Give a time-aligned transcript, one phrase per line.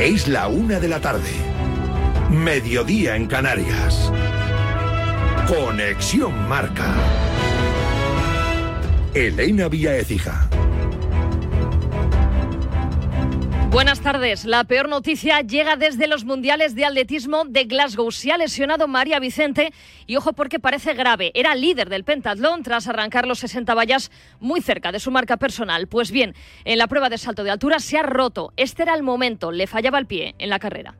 [0.00, 1.28] Es la una de la tarde.
[2.30, 4.10] Mediodía en Canarias.
[5.46, 6.94] Conexión Marca.
[9.12, 10.49] Elena Vía Ecija.
[13.70, 14.46] Buenas tardes.
[14.46, 18.10] La peor noticia llega desde los Mundiales de Atletismo de Glasgow.
[18.10, 19.72] Se ha lesionado María Vicente
[20.08, 21.30] y ojo porque parece grave.
[21.34, 24.10] Era líder del pentatlón tras arrancar los 60 vallas
[24.40, 25.86] muy cerca de su marca personal.
[25.86, 26.34] Pues bien,
[26.64, 28.52] en la prueba de salto de altura se ha roto.
[28.56, 29.52] Este era el momento.
[29.52, 30.96] Le fallaba el pie en la carrera.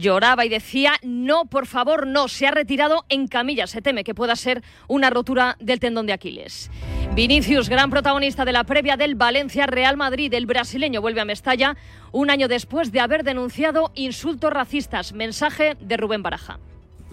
[0.00, 4.14] Lloraba y decía, no, por favor, no, se ha retirado en camilla, se teme que
[4.14, 6.70] pueda ser una rotura del tendón de Aquiles.
[7.14, 11.76] Vinicius, gran protagonista de la previa del Valencia Real Madrid, el brasileño vuelve a Mestalla
[12.12, 15.12] un año después de haber denunciado insultos racistas.
[15.12, 16.58] Mensaje de Rubén Baraja.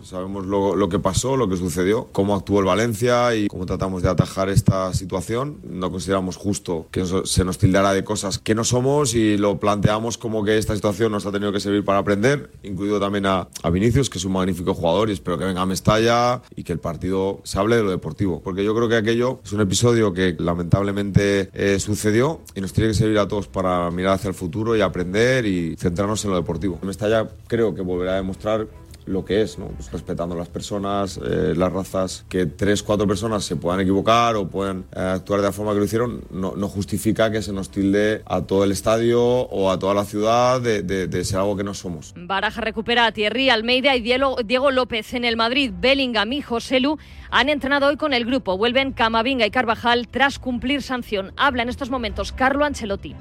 [0.07, 4.09] Sabemos lo, que pasó, lo que sucedió, cómo actuó el Valencia y cómo tratamos de
[4.09, 5.57] atajar esta situación.
[5.69, 10.17] No consideramos justo que se nos tildara de cosas que no somos y lo planteamos
[10.17, 14.09] como que esta situación nos ha tenido que servir para aprender, incluido también a, Vinicius,
[14.09, 17.41] que es un magnífico jugador y espero que venga a Mestalla y que el partido
[17.43, 18.41] se hable de lo deportivo.
[18.41, 22.91] Porque yo creo que aquello es un episodio que lamentablemente eh, sucedió y nos tiene
[22.91, 26.37] que servir a todos para mirar hacia el futuro y aprender y centrarnos en lo
[26.37, 26.79] deportivo.
[26.81, 28.67] Mestalla creo que volverá a demostrar
[29.07, 29.67] lo que es, ¿no?
[29.67, 34.35] Pues respetando a las personas, eh, las razas, que tres, cuatro personas se puedan equivocar
[34.35, 37.69] o puedan eh, actuar de la forma que lo hicieron, no, justifica que se nos
[37.69, 41.73] tilde a todo el estadio o a toda la ciudad de, ser algo que no
[41.73, 42.13] somos.
[42.15, 45.71] Baraja recupera a Thierry Almeida y Diego, López en el Madrid.
[45.79, 46.97] Bellingham y Joselu
[47.31, 48.57] han entrenado hoy con el grupo.
[48.57, 51.33] Vuelven Camavinga y Carvajal tras cumplir sanción.
[51.37, 53.15] Habla en estos momentos Carlo Ancelotti.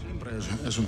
[0.00, 0.78] Siempre es,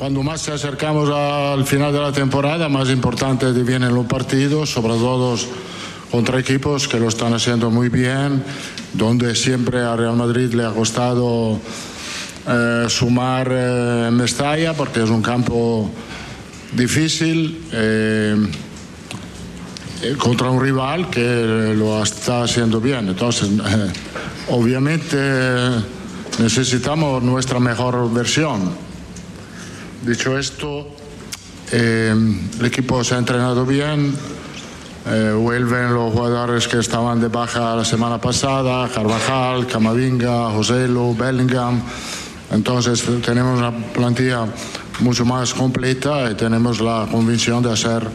[0.00, 4.94] cuando más se acercamos al final de la temporada, más importante vienen los partidos, sobre
[4.94, 5.36] todo
[6.10, 8.42] contra equipos que lo están haciendo muy bien,
[8.94, 11.60] donde siempre a Real Madrid le ha costado
[12.48, 15.90] eh, sumar eh, Mestalla porque es un campo
[16.72, 18.36] difícil eh,
[20.16, 23.10] contra un rival que lo está haciendo bien.
[23.10, 23.50] Entonces,
[24.48, 25.18] obviamente
[26.38, 28.88] necesitamos nuestra mejor versión
[30.02, 30.88] Dicho esto,
[31.72, 32.14] eh,
[32.58, 34.14] el equipo se ha entrenado bien.
[35.06, 41.82] Eh, vuelven los jugadores que estaban de baja la semana pasada, Carvajal, Camavinga, Joselo, Bellingham.
[42.50, 44.46] Entonces tenemos una plantilla
[45.00, 48.08] mucho más completa y tenemos la convicción de hacer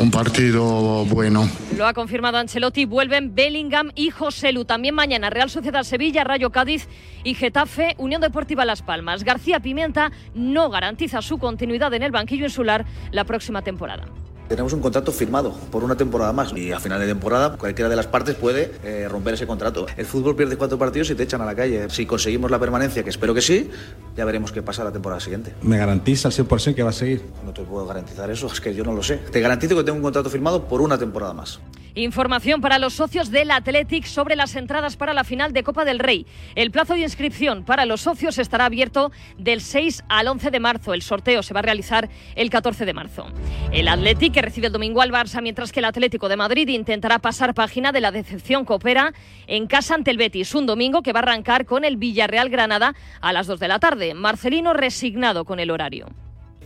[0.00, 1.48] un partido bueno.
[1.76, 2.84] Lo ha confirmado Ancelotti.
[2.84, 4.64] Vuelven Bellingham y Joselu.
[4.64, 6.88] También mañana Real Sociedad Sevilla, Rayo Cádiz
[7.24, 9.24] y Getafe, Unión Deportiva Las Palmas.
[9.24, 14.04] García Pimienta no garantiza su continuidad en el banquillo insular la próxima temporada.
[14.48, 17.96] Tenemos un contrato firmado por una temporada más y a final de temporada cualquiera de
[17.96, 19.86] las partes puede eh, romper ese contrato.
[19.96, 21.88] El fútbol pierde cuatro partidos y te echan a la calle.
[21.88, 23.70] Si conseguimos la permanencia, que espero que sí,
[24.16, 25.54] ya veremos qué pasa la temporada siguiente.
[25.62, 27.22] ¿Me garantiza al 100% que va a seguir?
[27.44, 29.16] No te puedo garantizar eso, es que yo no lo sé.
[29.16, 31.60] Te garantizo que tengo un contrato firmado por una temporada más.
[31.96, 36.00] Información para los socios del Athletic sobre las entradas para la final de Copa del
[36.00, 36.26] Rey.
[36.56, 40.92] El plazo de inscripción para los socios estará abierto del 6 al 11 de marzo.
[40.92, 43.26] El sorteo se va a realizar el 14 de marzo.
[43.70, 47.20] El Athletic que recibe el domingo al Barça, mientras que el Atlético de Madrid intentará
[47.20, 49.14] pasar página de la decepción que opera
[49.46, 50.56] en casa ante el Betis.
[50.56, 53.78] Un domingo que va a arrancar con el Villarreal Granada a las 2 de la
[53.78, 54.12] tarde.
[54.12, 56.06] Marcelino resignado con el horario.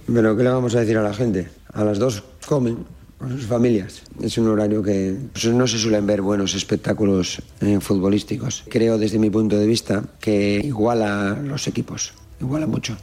[0.06, 1.50] Pero ¿qué le vamos a decir a la gente?
[1.74, 2.86] A las 2 comen
[3.18, 4.02] con sus familias.
[4.22, 8.64] Es un horario que pues, no se suelen ver buenos espectáculos eh, futbolísticos.
[8.70, 12.96] Creo desde mi punto de vista que iguala los equipos, iguala mucho.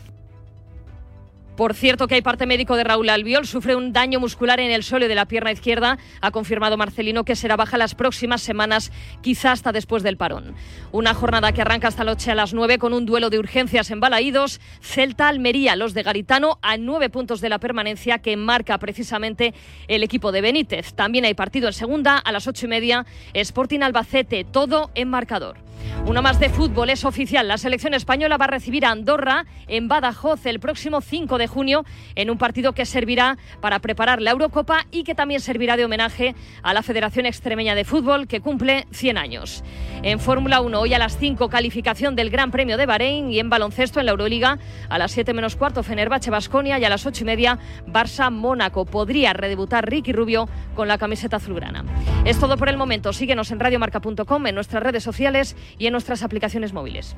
[1.56, 4.84] Por cierto que hay parte médico de Raúl Albiol, sufre un daño muscular en el
[4.84, 5.98] suelo de la pierna izquierda.
[6.20, 10.54] Ha confirmado Marcelino que será baja las próximas semanas, quizá hasta después del parón.
[10.92, 14.02] Una jornada que arranca esta noche a las 9 con un duelo de urgencias en
[14.02, 14.60] Balaídos.
[14.82, 19.54] Celta Almería, los de Garitano, a nueve puntos de la permanencia que marca precisamente
[19.88, 20.94] el equipo de Benítez.
[20.94, 23.06] También hay partido en segunda a las ocho y media.
[23.34, 25.66] Sporting Albacete, todo en marcador.
[26.08, 27.48] Una más de fútbol es oficial.
[27.48, 31.86] La selección española va a recibir a Andorra en Badajoz el próximo 5 de junio
[32.16, 36.36] en un partido que servirá para preparar la Eurocopa y que también servirá de homenaje
[36.64, 39.64] a la Federación Extremeña de Fútbol que cumple 100 años.
[40.04, 43.50] En Fórmula 1 hoy a las 5 calificación del Gran Premio de Bahrein y en
[43.50, 44.60] baloncesto en la Euroliga
[44.90, 48.86] a las 7 menos cuarto Fenerbahce Basconia y a las 8 y media Barça Mónaco.
[48.86, 51.86] Podría redebutar Ricky Rubio con la camiseta azulgrana.
[52.26, 53.14] Es todo por el momento.
[53.14, 57.16] Síguenos en radiomarca.com, en nuestras redes sociales y en nuestras aplicaciones móviles.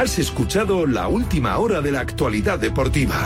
[0.00, 3.16] Has escuchado la última hora de la actualidad deportiva.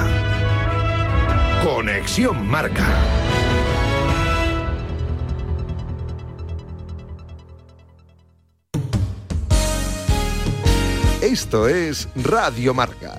[1.63, 2.87] Conexión Marca.
[11.21, 13.19] Esto es Radio Marca.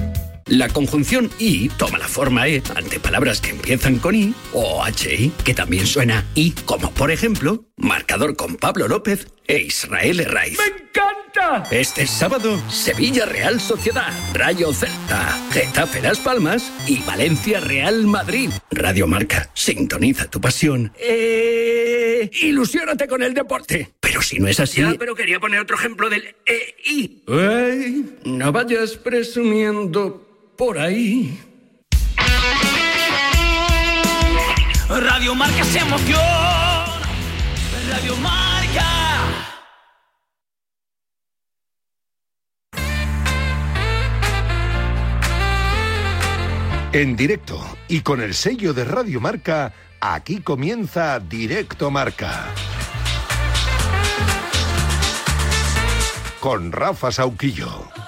[0.51, 5.31] La conjunción I toma la forma E ante palabras que empiezan con I o HI,
[5.45, 10.57] que también suena I, como por ejemplo, marcador con Pablo López e Israel Herraiz.
[10.57, 11.63] ¡Me encanta!
[11.71, 18.49] Este sábado, Sevilla Real Sociedad, Rayo Celta, Getafe Las Palmas y Valencia Real Madrid.
[18.71, 20.91] Radio Marca, sintoniza tu pasión.
[20.99, 23.93] Eh, ilusiónate con el deporte.
[24.01, 24.83] Pero si no es así...
[24.99, 27.23] pero quería poner otro ejemplo del EI.
[27.25, 30.27] Ey, no vayas presumiendo
[30.61, 31.41] por ahí.
[34.87, 36.19] Radio Marca se emoción.
[37.89, 38.85] Radio Marca.
[46.93, 52.45] En directo y con el sello de Radio Marca, aquí comienza Directo Marca.
[56.39, 58.00] Con Rafa Sauquillo.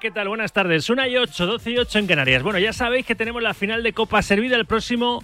[0.00, 0.28] ¿Qué tal?
[0.28, 0.88] Buenas tardes.
[0.88, 2.42] Una y 8, 12 y 8 en Canarias.
[2.42, 5.22] Bueno, ya sabéis que tenemos la final de Copa servida el próximo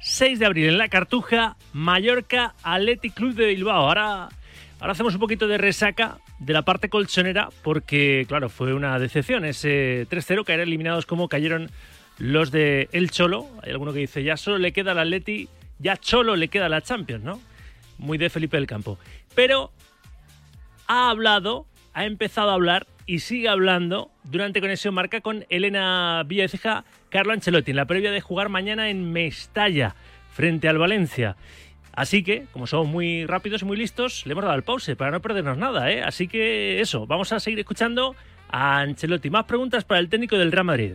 [0.00, 3.86] 6 de abril en la Cartuja, Mallorca Athletic Club de Bilbao.
[3.86, 4.28] Ahora,
[4.80, 9.44] ahora hacemos un poquito de resaca de la parte colchonera porque, claro, fue una decepción
[9.44, 11.70] ese 3-0, caer eliminados como cayeron
[12.18, 13.46] los de El Cholo.
[13.62, 15.48] Hay alguno que dice, ya solo le queda al Atleti,
[15.78, 17.40] ya Cholo le queda la Champions, ¿no?
[17.98, 18.98] Muy de Felipe del Campo.
[19.36, 19.70] Pero
[20.88, 26.84] ha hablado, ha empezado a hablar y sigue hablando durante Conexión Marca con Elena Villaceja,
[27.08, 29.96] Carlo Ancelotti, en la previa de jugar mañana en Mestalla,
[30.30, 31.34] frente al Valencia.
[31.94, 35.10] Así que, como somos muy rápidos y muy listos, le hemos dado el pause para
[35.10, 36.02] no perdernos nada, ¿eh?
[36.02, 38.14] Así que eso, vamos a seguir escuchando
[38.50, 39.30] a Ancelotti.
[39.30, 40.92] Más preguntas para el técnico del Real Madrid.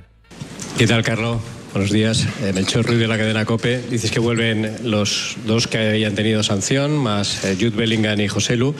[0.77, 1.41] ¿Qué tal, Carlos?
[1.73, 2.27] Buenos días.
[2.43, 6.43] En el Ruiz de la cadena COPE dices que vuelven los dos que habían tenido
[6.43, 8.75] sanción, más eh, Jude Bellingham y José Lu.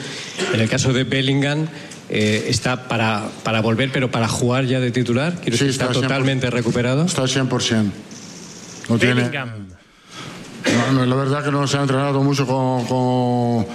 [0.52, 1.66] En el caso de Bellingham,
[2.10, 5.34] eh, está para, para volver, pero para jugar ya de titular.
[5.36, 7.04] Quiero decir, está, está totalmente recuperado.
[7.04, 7.90] Está 100%.
[8.88, 9.22] No tiene,
[10.88, 13.66] no, no, la verdad que no se ha entrenado mucho con, con,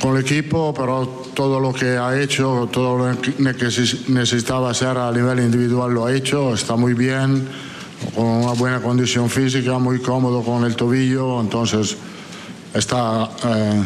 [0.00, 4.96] con el equipo, pero todo lo que ha hecho, todo lo que neces- necesitaba hacer
[4.96, 7.48] a nivel individual lo ha hecho, está muy bien,
[8.14, 11.96] con una buena condición física, muy cómodo con el tobillo, entonces
[12.74, 13.82] está eh,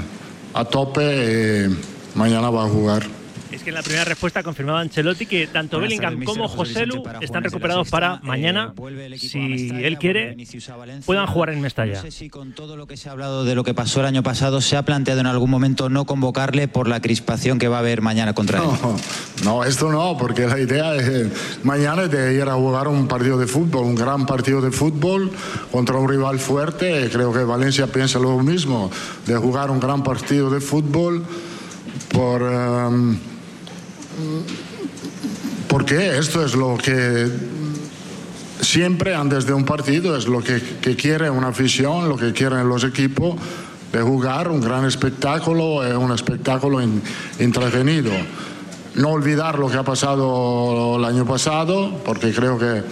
[0.55, 3.07] a tope y mañana va a jugar.
[3.59, 6.47] Es que en la primera respuesta ha confirmado Ancelotti que tanto Buenas Bellingham tardes, como.
[6.47, 10.37] José Lu están recuperados para mañana, Eh, vuelve el equipo si Mestalla, él quiere,
[11.05, 11.95] puedan jugar en Mestalla.
[11.97, 14.07] No sé si con todo lo que se ha hablado de lo que pasó el
[14.07, 17.79] año pasado se ha planteado en algún momento no convocarle por la crispación que va
[17.79, 18.65] a haber mañana contra él.
[18.65, 18.97] No,
[19.43, 23.39] no, esto no, porque la idea es mañana es de ir a jugar un partido
[23.39, 25.33] de fútbol, un gran partido de fútbol
[25.73, 27.11] contra un rival fuerte.
[27.13, 28.89] Creo que Valencia piensa lo mismo,
[29.27, 31.25] de jugar un gran partido de fútbol
[32.13, 32.43] por...
[32.43, 33.19] em,
[35.69, 37.29] porque esto es lo que
[38.61, 42.69] siempre antes de un partido es lo que, que quiere una afición, lo que quieren
[42.69, 43.37] los equipos,
[43.93, 47.03] de jugar un gran espectáculo, eh, un espectáculo en-
[47.39, 48.11] entretenido.
[48.95, 52.83] no olvidar lo que ha pasado el año pasado, porque creo que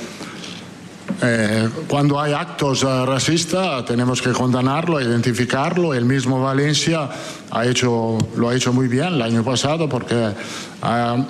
[1.22, 5.94] eh, cuando hay actos eh, racistas tenemos que condenarlo, identificarlo.
[5.94, 7.08] El mismo Valencia
[7.50, 10.32] ha hecho, lo ha hecho muy bien el año pasado porque
[10.82, 11.26] ha,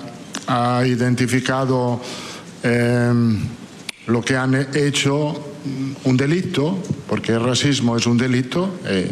[0.47, 2.01] ha identificado
[2.63, 3.13] eh,
[4.07, 5.43] lo que han hecho
[6.03, 8.69] un delito, porque el racismo es un delito.
[8.85, 9.11] eh,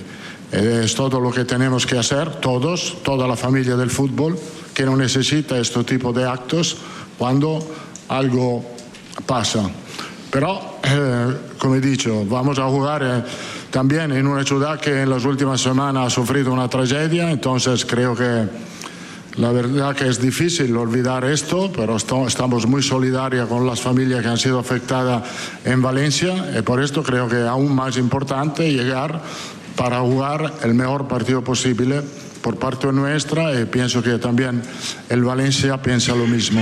[0.83, 4.37] es todo lo que tenemos que hacer, todos, toda la familia del fútbol,
[4.73, 6.77] que no necesita este tipo de actos
[7.17, 7.59] cuando
[8.07, 8.63] algo
[9.25, 9.69] pasa.
[10.35, 13.23] Pero, eh, como he dicho, vamos a jugar eh,
[13.71, 18.13] también en una ciudad que en las últimas semanas ha sufrido una tragedia, entonces creo
[18.13, 18.43] que
[19.37, 24.27] la verdad que es difícil olvidar esto, pero estamos muy solidarios con las familias que
[24.27, 25.23] han sido afectadas
[25.63, 29.21] en Valencia y por esto creo que es aún más importante llegar
[29.77, 32.01] para jugar el mejor partido posible
[32.41, 34.61] por parte nuestra y pienso que también
[35.07, 36.59] el Valencia piensa lo mismo.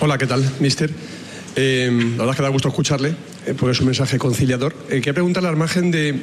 [0.00, 1.11] Hola, ¿qué tal, mister?
[1.54, 3.10] Eh, la verdad es que da gusto escucharle,
[3.46, 4.74] eh, porque es un mensaje conciliador.
[4.88, 6.20] Eh, quería preguntarle al margen de,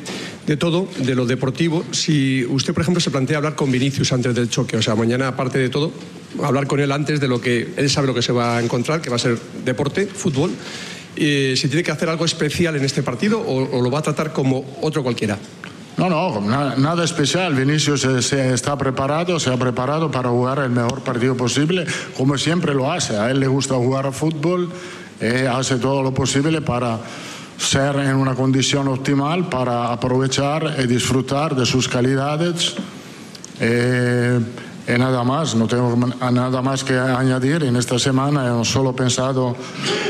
[0.48, 4.34] de todo, de lo deportivo, si usted, por ejemplo, se plantea hablar con Vinicius antes
[4.34, 5.92] del choque, o sea, mañana, aparte de todo,
[6.44, 9.02] hablar con él antes de lo que él sabe lo que se va a encontrar,
[9.02, 10.52] que va a ser deporte, fútbol,
[11.16, 14.04] eh, si tiene que hacer algo especial en este partido o, o lo va a
[14.04, 15.38] tratar como otro cualquiera.
[15.98, 17.54] No, no, na- nada especial.
[17.56, 22.38] Vinicius se, se está preparado, se ha preparado para jugar el mejor partido posible, como
[22.38, 23.18] siempre lo hace.
[23.18, 24.70] A él le gusta jugar a fútbol,
[25.22, 27.00] eh, hace todo lo posible para
[27.58, 32.76] ser en una condición optimal, para aprovechar y disfrutar de sus calidades.
[33.60, 34.40] Eh,
[34.88, 35.96] y nada más, no tengo
[36.32, 37.64] nada más que añadir.
[37.64, 39.56] En esta semana hemos solo pensado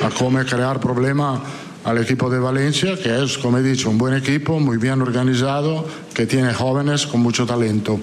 [0.03, 1.41] a cómo crear problema
[1.83, 5.85] al equipo de Valencia, que es, como he dicho, un buen equipo, muy bien organizado,
[6.13, 7.99] que tiene jóvenes con mucho talento.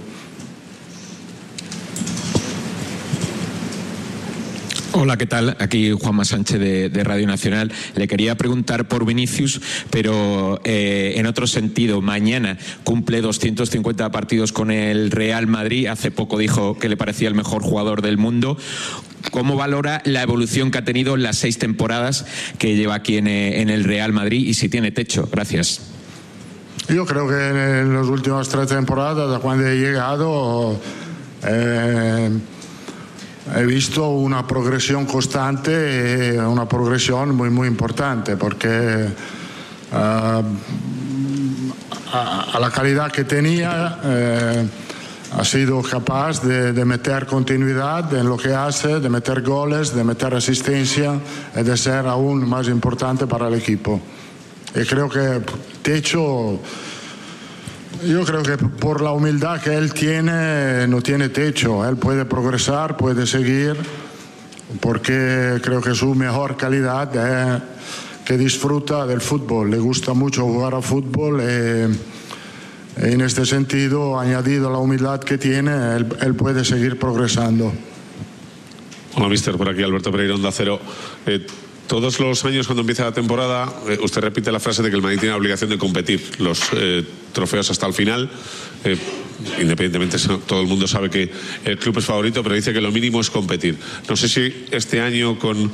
[4.98, 5.58] Hola, ¿qué tal?
[5.60, 7.70] Aquí Juanma Sánchez de, Radio Nacional.
[7.96, 9.60] Le quería preguntar por Vinicius,
[9.90, 12.00] pero eh, en otro sentido.
[12.00, 15.88] Mañana cumple 250 partidos con el Real Madrid.
[15.88, 18.56] Hace poco dijo que le parecía el mejor jugador del mundo.
[19.32, 22.24] ¿Cómo valora la evolución que ha tenido en las seis temporadas
[22.58, 25.28] que lleva aquí en, eh, en el Real Madrid y si tiene techo?
[25.30, 25.82] Gracias.
[26.88, 30.80] Yo creo que en las últimas tres temporadas, cuando he llegado,
[31.46, 32.30] eh,
[33.54, 39.08] he visto una progresión constante y una progresión muy, muy importante, porque
[39.92, 40.42] ah,
[42.12, 44.68] a, a la calidad que tenía eh,
[45.32, 50.04] ha sido capaz de, de meter continuidad en lo que hace, de meter goles, de
[50.04, 51.20] meter asistencia
[51.54, 54.00] y de ser aún más importante para el equipo.
[54.74, 55.42] Y creo que
[55.82, 56.60] techo,
[58.04, 61.86] yo creo que por la humildad que él tiene, no tiene techo.
[61.88, 63.76] Él puede progresar, puede seguir,
[64.80, 67.62] porque creo que su mejor calidad es
[68.24, 69.70] que disfruta del fútbol.
[69.70, 71.40] Le gusta mucho jugar a fútbol.
[71.40, 77.72] y en este sentido, añadido la humildad que tiene, él, él puede seguir progresando.
[79.14, 79.56] Hola, mister.
[79.56, 80.78] Por aquí Alberto Pereira, Onda Cero.
[81.24, 81.46] Eh,
[81.86, 85.02] todos los años cuando empieza la temporada, eh, usted repite la frase de que el
[85.02, 88.28] Madrid tiene la obligación de competir los eh, trofeos hasta el final.
[88.84, 88.96] Eh,
[89.60, 91.30] independientemente, todo el mundo sabe que
[91.64, 93.76] el club es favorito, pero dice que lo mínimo es competir.
[94.08, 95.70] No sé si este año, con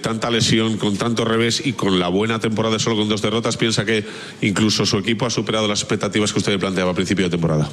[0.00, 3.84] tanta lesión, con tanto revés y con la buena temporada solo con dos derrotas, piensa
[3.84, 4.04] que
[4.40, 7.68] incluso su equipo ha superado las expectativas que usted le planteaba a principio de temporada.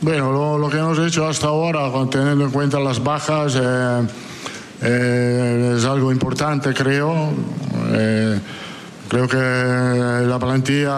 [0.00, 3.58] Bueno, lo, lo que hemos hecho hasta ahora, teniendo en cuenta las bajas,
[4.82, 7.32] eh, es algo importante, creo.
[7.92, 8.38] Eh,
[9.08, 9.36] creo que
[10.26, 10.92] la plantilla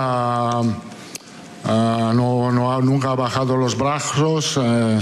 [1.65, 4.59] ah, no, no ha- nunca ha bajado los brazos.
[4.63, 4.99] eh,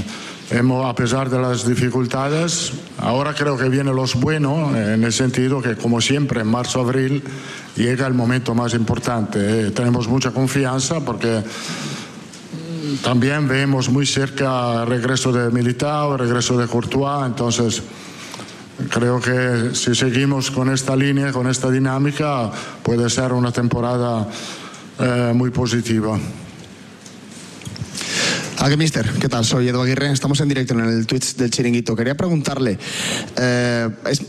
[0.50, 5.60] hemos, a pesar de las dificultades, ahora creo que viene los buenos, en el sentido
[5.60, 7.22] que, como siempre, en marzo-abril
[7.76, 9.70] llega el momento más importante.
[9.72, 11.42] Tenemos mucha confianza porque
[13.02, 17.82] también vemos muy cerca el regreso de Militao, el regreso de Courtois, entonces
[18.90, 22.50] creo que si seguimos con esta línea, con esta dinámica,
[22.82, 24.28] puede ser una temporada
[24.98, 26.18] eh, muy positiva.
[28.60, 29.08] ¿A qué, mister?
[29.20, 29.44] ¿Qué tal?
[29.44, 30.10] Soy Edu Aguirre.
[30.10, 31.94] Estamos en directo en el Twitch del Chiringuito.
[31.94, 32.78] Quería preguntarle,
[33.36, 34.22] eh, ¿es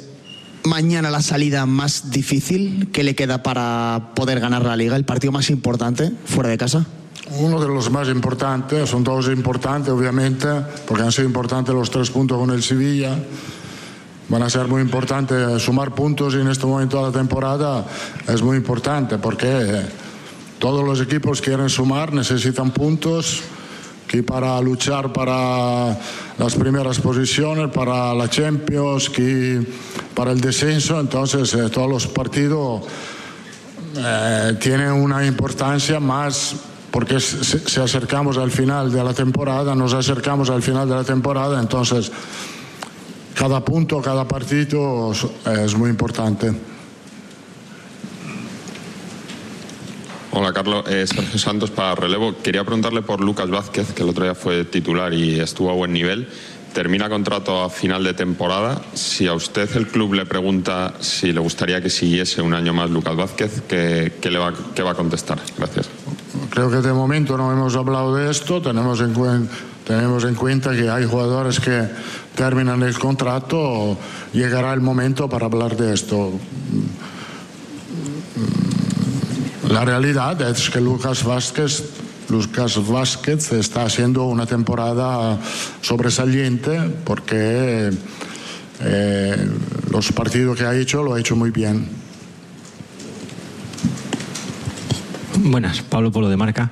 [0.64, 4.96] mañana la salida más difícil que le queda para poder ganar la liga?
[4.96, 6.86] ¿El partido más importante fuera de casa?
[7.40, 10.48] Uno de los más importantes, son todos importantes obviamente,
[10.88, 13.18] porque han sido importantes los tres puntos con el Sevilla.
[14.30, 17.86] Van a ser muy importantes sumar puntos en este momento de la temporada,
[18.28, 19.82] es muy importante porque
[20.60, 23.42] todos los equipos quieren sumar, necesitan puntos.
[24.08, 25.96] Que para luchar para
[26.40, 29.64] las primeras posiciones, para la Champions, que
[30.16, 31.00] para el descenso.
[31.00, 32.82] Entonces, eh, todos los partidos
[33.96, 36.56] eh, tienen una importancia más
[36.92, 41.60] porque si acercamos al final de la temporada, nos acercamos al final de la temporada,
[41.60, 42.12] entonces
[43.40, 46.52] cada punto, cada partido es muy importante.
[50.32, 52.36] Hola Carlos, eh, Sergio Santos para relevo.
[52.44, 55.94] Quería preguntarle por Lucas Vázquez, que el otro día fue titular y estuvo a buen
[55.94, 56.28] nivel.
[56.74, 58.82] Termina contrato a final de temporada.
[58.94, 62.90] Si a usted el club le pregunta si le gustaría que siguiese un año más
[62.90, 65.40] Lucas Vázquez, ¿qué, qué le va, qué va a contestar?
[65.58, 65.90] Gracias.
[66.50, 69.48] Creo que de momento no hemos hablado de esto, tenemos en, cuen-
[69.88, 71.88] tenemos en cuenta que hay jugadores que
[72.40, 73.98] terminan el contrato,
[74.32, 76.32] llegará el momento para hablar de esto.
[79.70, 81.84] La realidad es que Lucas Vázquez,
[82.30, 85.38] Lucas Vázquez está haciendo una temporada
[85.82, 87.92] sobresaliente porque
[88.80, 89.50] eh,
[89.92, 91.90] los partidos que ha hecho lo ha hecho muy bien.
[95.44, 96.70] Buenas, Pablo Polo de Marca.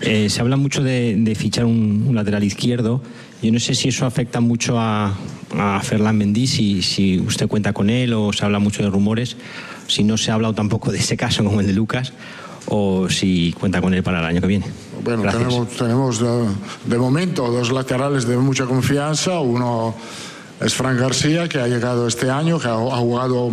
[0.00, 3.00] Eh, se habla mucho de, de fichar un, un lateral izquierdo.
[3.42, 5.14] Yo no sé si eso afecta mucho a,
[5.56, 9.36] a Ferland Mendy, si, si usted cuenta con él o se habla mucho de rumores.
[9.86, 12.12] Si no se ha hablado tampoco de ese caso como el de Lucas
[12.66, 14.66] o si cuenta con él para el año que viene.
[15.02, 15.42] Bueno, Gracias.
[15.42, 16.46] tenemos, tenemos de,
[16.84, 19.40] de momento dos laterales de mucha confianza.
[19.40, 19.94] Uno
[20.60, 23.50] es Fran García, que ha llegado este año, que ha, ha jugado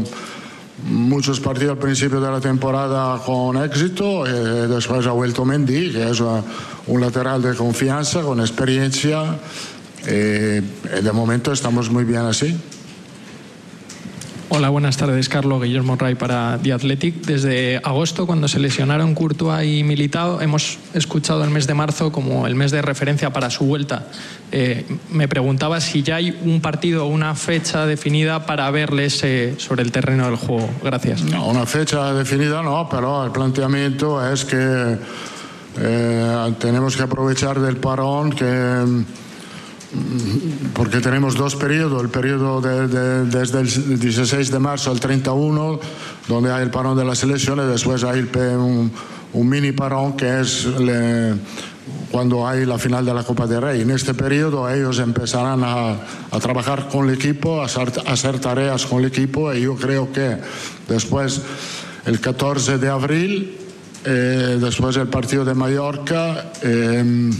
[0.83, 4.25] muchos partidos al principio de la temporada con éxito.
[4.27, 9.39] eh, después ha vuelto Mendy, que es un lateral de confianza, con experiencia.
[10.05, 10.61] eh,
[10.99, 12.55] y de momento estamos muy bien así.
[14.49, 15.27] Hola, buenas tardes.
[15.27, 17.15] Carlos Guillermo Ray para The Athletic.
[17.25, 22.47] Desde agosto, cuando se lesionaron Courtois y Militao, hemos escuchado el mes de marzo como
[22.47, 24.07] el mes de referencia para su vuelta.
[24.53, 29.55] Eh, me preguntaba si ya hay un partido o una fecha definida para verles eh,
[29.57, 30.69] sobre el terreno del juego.
[30.81, 31.23] Gracias.
[31.23, 34.97] No, una fecha definida no, pero el planteamiento es que
[35.77, 38.45] eh, tenemos que aprovechar del parón que
[40.73, 45.79] porque tenemos dos periodos, el periodo de- de- desde el 16 de marzo al 31,
[46.27, 48.91] donde hay el parón de las elecciones, después hay un,
[49.33, 51.35] un mini parón que es le-
[52.11, 53.81] cuando hay la final de la Copa del Rey.
[53.81, 55.91] En este periodo ellos empezarán a,
[56.31, 59.75] a trabajar con el equipo, a hacer, a hacer tareas con el equipo y yo
[59.75, 60.37] creo que
[60.89, 61.41] después,
[62.05, 63.57] el 14 de abril,
[64.05, 67.31] eh, después del partido de Mallorca, eh,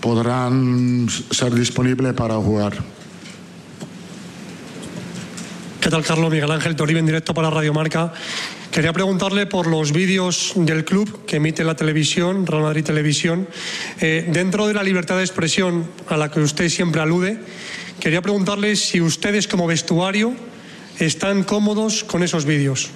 [0.00, 2.74] podrán ser disponibles para jugar.
[5.80, 6.30] ¿Qué tal, Carlos?
[6.30, 8.12] Miguel Ángel Toribio en directo para Radio Marca.
[8.70, 13.48] Quería preguntarle por los vídeos del club que emite la televisión, Real Madrid Televisión.
[14.00, 17.40] Eh, dentro de la libertad de expresión a la que usted siempre alude,
[18.00, 20.34] quería preguntarle si ustedes como vestuario
[20.98, 22.90] están cómodos con esos vídeos.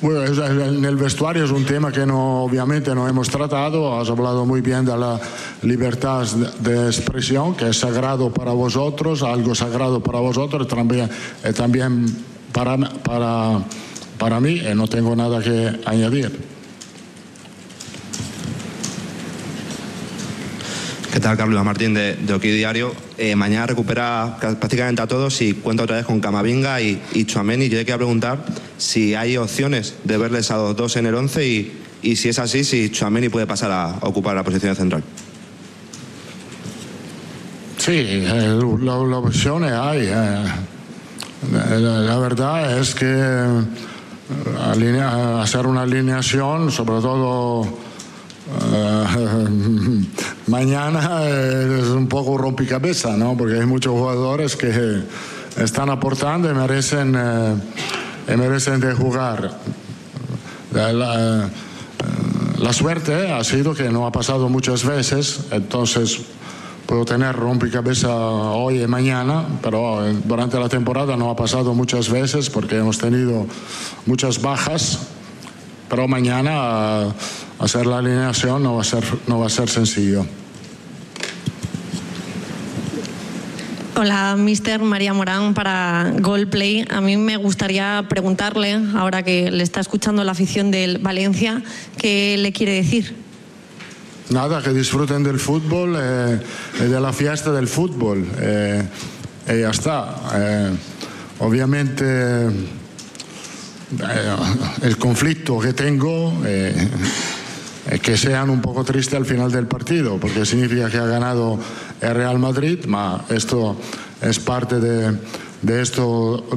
[0.00, 3.98] Bueno, en el vestuario es un tema que no, obviamente no hemos tratado.
[3.98, 5.18] Has hablado muy bien de la
[5.62, 6.24] libertad
[6.60, 11.10] de expresión, que es sagrado para vosotros, algo sagrado para vosotros, también,
[11.42, 12.06] eh, también
[12.52, 13.60] para, para,
[14.18, 16.57] para mí, y no tengo nada que añadir.
[21.12, 22.92] ¿Qué tal, Carlos Martín de, de Diario?
[23.16, 27.24] Eh, mañana recupera ca- prácticamente a todos y cuenta otra vez con Camavinga y, y
[27.24, 27.68] Chouameni.
[27.68, 28.44] Yo le quería preguntar
[28.76, 32.38] si hay opciones de verles a los dos en el 11 y, y si es
[32.38, 35.02] así, si Chouameni puede pasar a ocupar la posición central.
[37.78, 40.06] Sí, eh, la, la opción hay.
[40.06, 40.44] eh.
[41.52, 47.66] La, la verdad es que alinea- hacer una alineación, sobre todo
[48.72, 50.04] eh,
[50.46, 53.36] mañana, eh, es un poco rompecabezas, ¿no?
[53.36, 55.02] Porque hay muchos jugadores que
[55.56, 57.54] están aportando y merecen, eh,
[58.32, 59.58] y merecen de jugar.
[60.72, 61.50] La- la- eh,
[62.58, 66.18] la suerte ha sido que no ha pasado muchas veces, entonces
[66.86, 72.08] puedo tener rompecabezas hoy y mañana, pero eh, durante la temporada no ha pasado muchas
[72.10, 73.46] veces porque hemos tenido
[74.06, 74.98] muchas bajas,
[75.88, 77.12] pero mañana eh,
[77.58, 80.26] hacer la alineación no va a ser, no va a ser sencillo.
[83.96, 86.86] Hola, Mister María Morán para Goldplay.
[86.88, 91.62] A mí me gustaría preguntarle, ahora que le está escuchando la afición del Valencia,
[91.98, 93.16] ¿qué le quiere decir?
[94.30, 96.38] Nada, que disfruten del fútbol eh,
[96.78, 98.24] de la fiesta del fútbol.
[98.38, 98.84] eh,
[99.48, 100.14] y ya está.
[100.34, 100.70] Eh,
[101.40, 102.50] obviamente, eh,
[104.82, 106.34] el conflicto que tengo,
[108.02, 111.58] que sean un poco tristes al final del partido, porque significa que ha ganado
[112.00, 113.76] el Real Madrid, ma esto
[114.20, 115.16] es parte de,
[115.62, 116.02] de este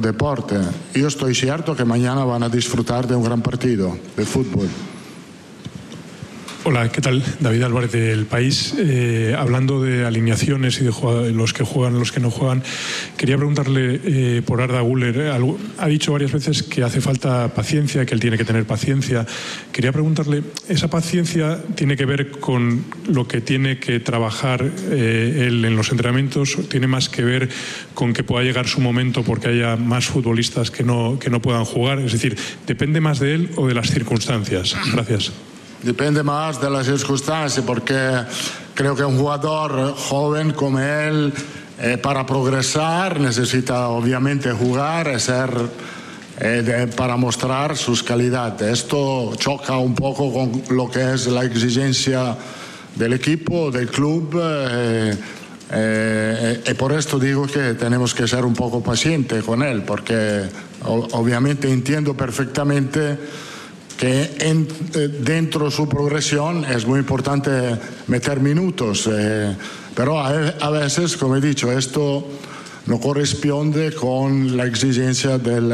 [0.00, 0.56] deporte.
[0.94, 4.68] Yo estoy cierto que mañana van a disfrutar de un gran partido de fútbol.
[6.64, 7.24] Hola, ¿qué tal?
[7.40, 8.72] David Álvarez del País.
[8.78, 12.62] Eh, hablando de alineaciones y de los que juegan, los que no juegan,
[13.16, 15.32] quería preguntarle eh, por Arda Guller.
[15.78, 19.26] ha dicho varias veces que hace falta paciencia, que él tiene que tener paciencia.
[19.72, 25.64] Quería preguntarle, ¿esa paciencia tiene que ver con lo que tiene que trabajar eh, él
[25.64, 26.56] en los entrenamientos?
[26.68, 27.48] ¿Tiene más que ver
[27.92, 31.64] con que pueda llegar su momento porque haya más futbolistas que no, que no puedan
[31.64, 31.98] jugar?
[31.98, 32.36] Es decir,
[32.68, 34.76] ¿depende más de él o de las circunstancias?
[34.92, 35.32] Gracias.
[35.82, 37.98] Depende más de las circunstancias porque
[38.74, 41.32] creo que un jugador joven como él
[41.80, 45.50] eh, para progresar necesita obviamente jugar y ser
[46.40, 48.62] eh, de- para mostrar sus calidades.
[48.84, 52.36] Esto choca un poco con lo que es la exigencia
[52.94, 54.38] del equipo, del club.
[54.40, 55.16] eh,
[55.74, 60.42] eh, y por esto digo que tenemos que ser un poco pacientes con él, porque
[60.84, 63.18] o- obviamente entiendo perfectamente
[64.02, 67.50] que en- eh, dentro de su progresión es muy importante
[68.08, 69.54] meter minutos, eh,
[69.94, 72.26] pero a, a veces, como he dicho, esto
[72.86, 75.72] no corresponde con la exigencia del,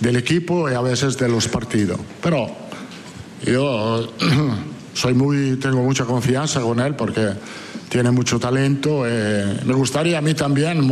[0.00, 1.98] del equipo y a veces de los partidos.
[2.22, 2.50] Pero
[3.46, 4.12] yo
[4.92, 7.26] soy muy, tengo mucha confianza con él porque
[7.88, 9.04] tiene mucho talento.
[9.06, 10.86] eh, me gustaría a mí también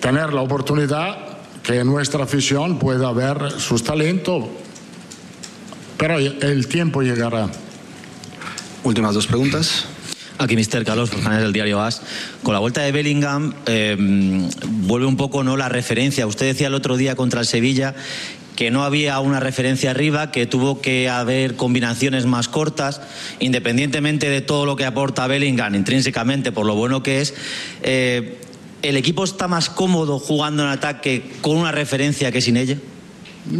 [0.00, 1.16] tener la oportunidad
[1.62, 4.44] que nuestra afición pueda ver sus talentos,
[5.96, 7.50] pero el tiempo llegará.
[8.84, 9.86] Últimas dos preguntas.
[10.38, 10.84] Aquí Mr.
[10.84, 12.02] Carlos Forjanes del diario AS.
[12.42, 13.96] Con la vuelta de Bellingham eh,
[14.68, 16.26] vuelve un poco no la referencia.
[16.26, 17.94] Usted decía el otro día contra el Sevilla
[18.56, 23.00] que no había una referencia arriba, que tuvo que haber combinaciones más cortas,
[23.40, 27.34] independientemente de todo lo que aporta Bellingham intrínsecamente por lo bueno que es.
[27.82, 28.38] eh,
[28.82, 32.78] ¿El equipo está más cómodo jugando en ataque con una referencia que sin ella?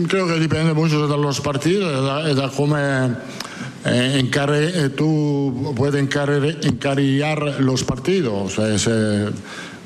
[0.09, 3.11] Creo que depende mucho de los partidos, de, de cómo eh,
[3.85, 8.59] eh, tú puedes encare- encarillar los partidos.
[8.61, 9.29] Es, eh,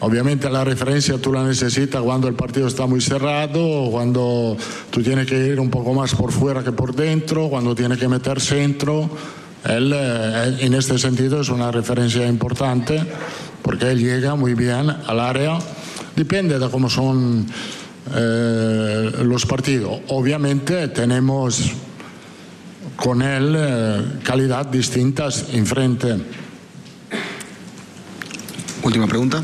[0.01, 4.57] obviamente la referencia tú la necesitas cuando el partido está muy cerrado, cuando
[4.91, 8.07] tú tienes que ir un poco más por fuera que por dentro, cuando tienes que
[8.09, 9.09] meter centro.
[9.65, 13.03] Él, eh, en este sentido, es una referencia importante
[13.63, 15.59] porque él llega muy bien al área.
[16.15, 17.47] Depende de cómo son
[18.15, 20.01] eh, los partidos.
[20.09, 21.73] Obviamente tenemos
[22.97, 26.17] con él eh, calidad distintas enfrente.
[28.83, 29.43] Última pregunta.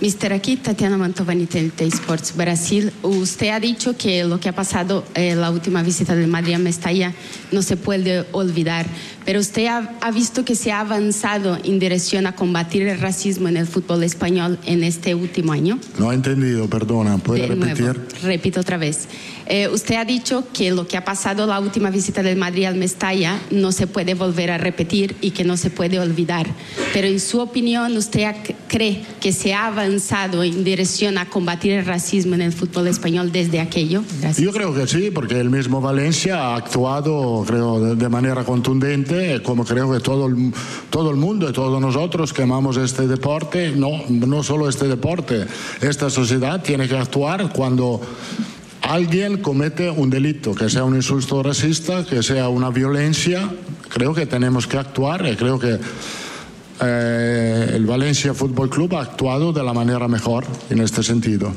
[0.00, 2.92] Mister, aquí Tatiana Mantovani, TNT Sports Brasil.
[3.02, 6.58] Usted ha dicho que lo que ha pasado en la última visita de Madrid a
[6.58, 7.12] Mestalla
[7.50, 8.86] no se puede olvidar,
[9.28, 13.46] pero usted ha, ha visto que se ha avanzado en dirección a combatir el racismo
[13.48, 15.78] en el fútbol español en este último año.
[15.98, 18.22] No he entendido, perdona, ¿puede De nuevo, repetir?
[18.22, 19.06] repito otra vez.
[19.50, 22.76] Eh, usted ha dicho que lo que ha pasado la última visita del Madrid al
[22.76, 26.46] Mestalla no se puede volver a repetir y que no se puede olvidar.
[26.94, 28.34] Pero en su opinión, ¿usted ha-
[28.66, 33.30] cree que se ha avanzado en dirección a combatir el racismo en el fútbol español
[33.30, 34.02] desde aquello?
[34.38, 39.64] Yo creo que sí, porque el mismo Valencia ha actuado, creo, de manera contundente, como
[39.64, 40.52] creo que todo el,
[40.90, 45.46] todo el mundo y todos nosotros que amamos este deporte, no, no solo este deporte,
[45.80, 48.00] esta sociedad tiene que actuar cuando
[48.82, 53.48] alguien comete un delito, que sea un insulto racista, que sea una violencia,
[53.88, 55.78] creo que tenemos que actuar y creo que
[56.80, 61.52] eh, el Valencia Fútbol Club ha actuado de la manera mejor en este sentido.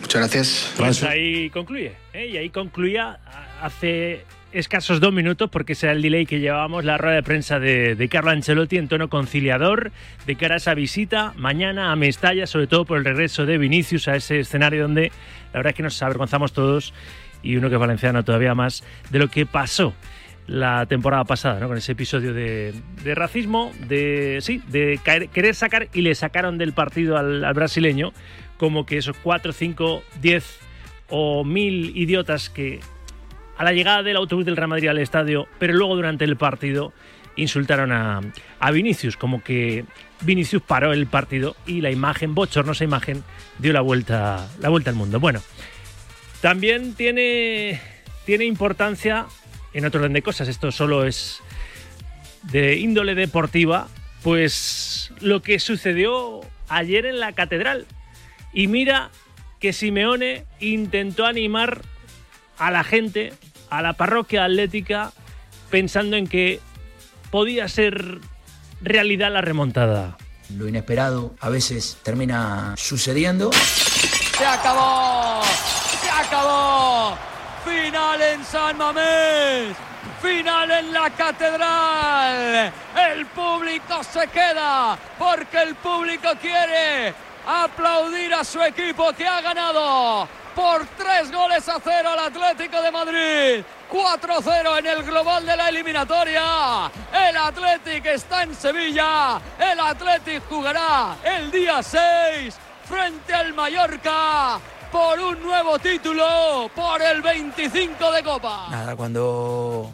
[0.00, 0.72] Muchas gracias.
[0.76, 1.92] Pues ahí concluye.
[2.12, 2.28] ¿eh?
[2.32, 3.18] Y ahí concluía
[3.62, 7.94] hace escasos dos minutos, porque será el delay que llevábamos, la rueda de prensa de,
[7.94, 9.92] de Carlo Ancelotti en tono conciliador
[10.26, 14.08] de cara a esa visita mañana a Mestalla, sobre todo por el regreso de Vinicius
[14.08, 15.12] a ese escenario donde
[15.52, 16.94] la verdad es que nos avergonzamos todos
[17.42, 19.94] y uno que es valenciano todavía más de lo que pasó
[20.46, 21.68] la temporada pasada, ¿no?
[21.68, 25.00] Con ese episodio de, de racismo, de sí, de
[25.32, 28.12] querer sacar y le sacaron del partido al, al brasileño,
[28.56, 30.58] como que esos 4, 5, 10
[31.08, 32.80] o 1000 idiotas que
[33.56, 36.92] a la llegada del autobús del Real Madrid al estadio, pero luego durante el partido
[37.36, 38.20] insultaron a,
[38.60, 39.84] a Vinicius, como que
[40.22, 43.22] Vinicius paró el partido y la imagen, bochornosa imagen,
[43.58, 45.20] dio la vuelta, la vuelta al mundo.
[45.20, 45.42] Bueno,
[46.40, 47.80] también tiene,
[48.24, 49.26] tiene importancia
[49.72, 51.42] en otro orden de cosas, esto solo es
[52.44, 53.88] de índole deportiva,
[54.22, 57.86] pues lo que sucedió ayer en la catedral.
[58.52, 59.10] Y mira
[59.60, 61.82] que Simeone intentó animar
[62.58, 63.32] a la gente,
[63.70, 65.12] a la parroquia atlética,
[65.70, 66.60] pensando en que
[67.30, 68.20] podía ser
[68.80, 70.16] realidad la remontada.
[70.56, 73.50] Lo inesperado a veces termina sucediendo.
[73.52, 75.42] Se acabó,
[76.02, 77.16] se acabó.
[77.64, 79.76] Final en San Mamés.
[80.22, 82.72] Final en la catedral.
[83.12, 87.12] El público se queda porque el público quiere
[87.46, 92.90] aplaudir a su equipo que ha ganado por tres goles a cero al Atlético de
[92.90, 93.64] Madrid.
[93.92, 96.90] 4-0 en el global de la eliminatoria.
[97.12, 99.38] El Atlético está en Sevilla.
[99.58, 102.56] El Atlético jugará el día 6
[102.88, 104.58] frente al Mallorca
[104.90, 108.68] por un nuevo título, por el 25 de Copa.
[108.70, 109.92] Nada, cuando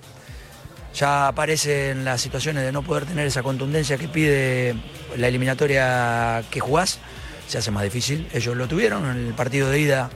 [0.94, 4.76] ya aparecen las situaciones de no poder tener esa contundencia que pide
[5.16, 7.00] la eliminatoria que jugás,
[7.48, 8.28] se hace más difícil.
[8.32, 10.10] Ellos lo tuvieron en el partido de ida,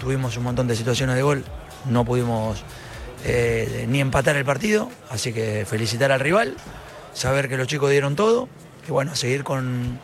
[0.00, 1.44] tuvimos un montón de situaciones de gol,
[1.88, 2.64] no pudimos
[3.24, 6.56] eh, ni empatar el partido, así que felicitar al rival,
[7.12, 8.48] saber que los chicos dieron todo
[8.88, 10.00] y bueno, seguir con,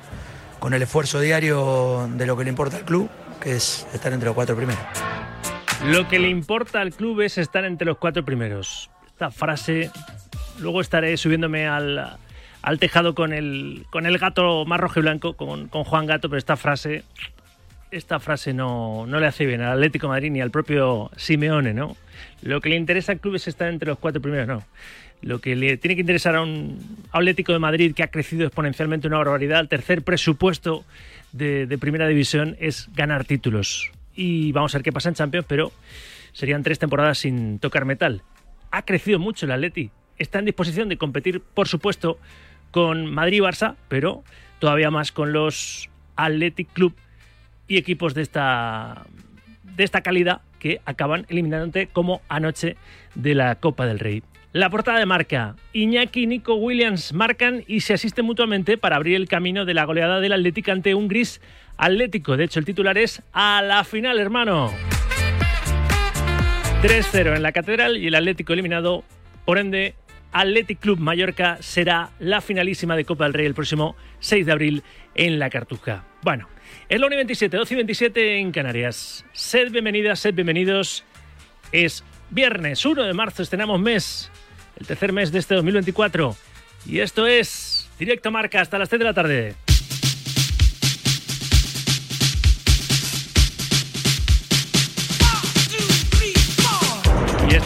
[0.61, 3.09] con el esfuerzo diario de lo que le importa al club,
[3.40, 4.85] que es estar entre los cuatro primeros.
[5.85, 8.90] Lo que le importa al club es estar entre los cuatro primeros.
[9.06, 9.90] Esta frase,
[10.59, 12.18] luego estaré subiéndome al,
[12.62, 16.28] al tejado con el, con el gato más rojo y blanco, con, con Juan Gato,
[16.28, 17.04] pero esta frase,
[17.90, 21.96] esta frase no, no le hace bien al Atlético Madrid ni al propio Simeone, ¿no?
[22.42, 24.62] Lo que le interesa al club es estar entre los cuatro primeros, no.
[25.22, 26.79] Lo que le tiene que interesar a un
[27.12, 30.85] Atlético de Madrid que ha crecido exponencialmente una barbaridad, el tercer presupuesto
[31.33, 33.90] de, de primera división es ganar títulos.
[34.14, 35.72] Y vamos a ver qué pasa en Champions, pero
[36.33, 38.22] serían tres temporadas sin tocar metal.
[38.70, 39.90] Ha crecido mucho el Atleti.
[40.18, 42.18] Está en disposición de competir, por supuesto,
[42.70, 44.22] con Madrid y Barça, pero
[44.59, 46.94] todavía más con los Athletic Club
[47.68, 49.07] y equipos de esta,
[49.62, 52.76] de esta calidad que acaban eliminándote como anoche
[53.14, 54.22] de la Copa del Rey.
[54.52, 55.55] La portada de marca.
[55.74, 59.85] Iñaki y Nico Williams marcan y se asisten mutuamente para abrir el camino de la
[59.85, 61.42] goleada del Atlético ante un gris
[61.76, 62.38] Atlético.
[62.38, 64.72] De hecho, el titular es a la final, hermano.
[66.83, 69.05] 3-0 en la Catedral y el Atlético eliminado.
[69.44, 69.94] Por ende,
[70.33, 74.83] Athletic Club Mallorca será la finalísima de Copa del Rey el próximo 6 de abril
[75.14, 76.05] en la Cartuja.
[76.22, 76.48] Bueno,
[76.88, 79.24] es la 1 y 27, 12 y 27 en Canarias.
[79.33, 81.05] Sed bienvenidas, sed bienvenidos.
[81.72, 84.31] Es viernes 1 de marzo, estrenamos mes,
[84.79, 86.37] el tercer mes de este 2024.
[86.87, 89.65] Y esto es Directo Marca hasta las 3 de la tarde.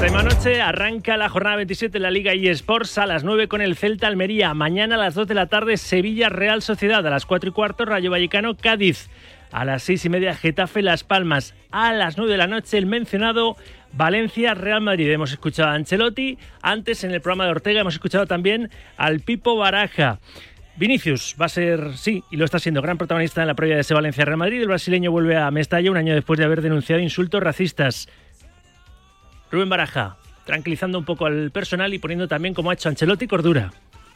[0.06, 3.76] Esta noche arranca la jornada 27 de la Liga eSports a las 9 con el
[3.76, 4.54] Celta Almería.
[4.54, 7.06] Mañana a las 2 de la tarde Sevilla Real Sociedad.
[7.06, 9.10] A las 4 y cuarto Rayo Vallecano Cádiz.
[9.52, 11.54] A las 6 y media Getafe Las Palmas.
[11.70, 13.56] A las 9 de la noche el mencionado
[13.92, 15.10] Valencia Real Madrid.
[15.10, 16.38] Hemos escuchado a Ancelotti.
[16.62, 20.18] Antes en el programa de Ortega hemos escuchado también al Pipo Baraja.
[20.76, 23.82] Vinicius va a ser, sí, y lo está siendo, gran protagonista en la previa de
[23.82, 24.62] ese Valencia Real Madrid.
[24.62, 28.08] El brasileño vuelve a Mestalla un año después de haber denunciado insultos racistas.
[29.50, 33.72] Rubén Baraja, tranquilizando un poco al personal y poniendo también, como ha hecho Ancelotti, cordura.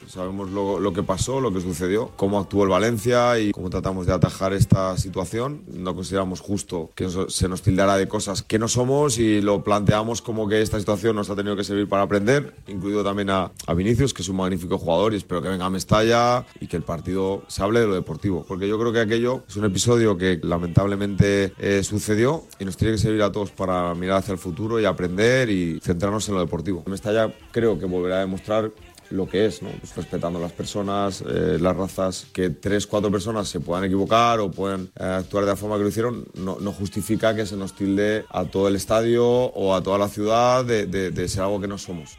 [0.09, 4.07] Sabemos lo, lo, que pasó, lo que sucedió, cómo actuó el Valencia y cómo tratamos
[4.07, 5.63] de atajar esta situación.
[5.67, 10.23] No consideramos justo que se nos tildara de cosas que no somos y lo planteamos
[10.23, 13.75] como que esta situación nos ha tenido que servir para aprender, incluido también a, a
[13.75, 16.83] Vinicius, que es un magnífico jugador y espero que venga a Mestalla y que el
[16.83, 18.45] partido se hable de lo deportivo.
[18.47, 22.95] Porque yo creo que aquello es un episodio que lamentablemente eh, sucedió y nos tiene
[22.95, 26.41] que servir a todos para mirar hacia el futuro y aprender y centrarnos en lo
[26.41, 26.83] deportivo.
[26.87, 28.71] Mestalla creo que volverá a demostrar
[29.15, 29.71] lo que es, ¿no?
[29.71, 34.51] pues respetando las personas, eh, las razas, que tres, cuatro personas se puedan equivocar o
[34.51, 38.25] puedan eh, actuar de la forma que lo hicieron, no, justifica que se nos tilde
[38.31, 41.69] a todo el estadio o a toda la ciudad de, de, de ser algo que
[41.69, 42.19] no somos.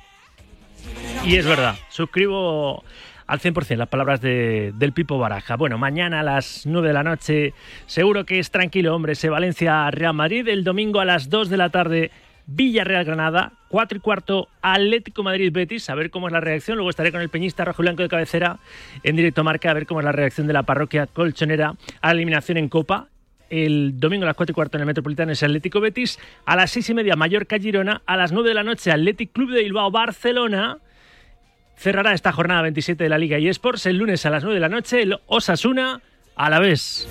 [1.26, 2.84] Y es verdad, suscribo
[3.28, 5.56] al 100% las palabras de, del Pipo Baraja.
[5.56, 7.54] Bueno, mañana a las 9 de la noche,
[7.88, 10.48] seguro que es tranquilo, hombre, se Valencia-Real Madrid.
[10.48, 12.12] El domingo a las 2 de la tarde,
[12.48, 16.78] Villarreal Granada, 4 y cuarto Atlético Madrid Betis, a ver cómo es la reacción.
[16.78, 18.58] Luego estaré con el Peñista Rojo Blanco de cabecera
[19.04, 22.14] en directo marca, a ver cómo es la reacción de la parroquia colchonera a la
[22.14, 23.08] eliminación en Copa.
[23.50, 26.20] El domingo a las 4 y cuarto en el Metropolitano es Atlético Betis.
[26.46, 28.02] A las 6 y media Mallorca Girona.
[28.06, 30.80] A las 9 de la noche Atlético Club de Bilbao Barcelona.
[31.78, 33.86] Cerrará esta jornada 27 de la Liga y Sports.
[33.86, 36.02] El lunes a las 9 de la noche el Osasuna
[36.36, 37.08] a la vez.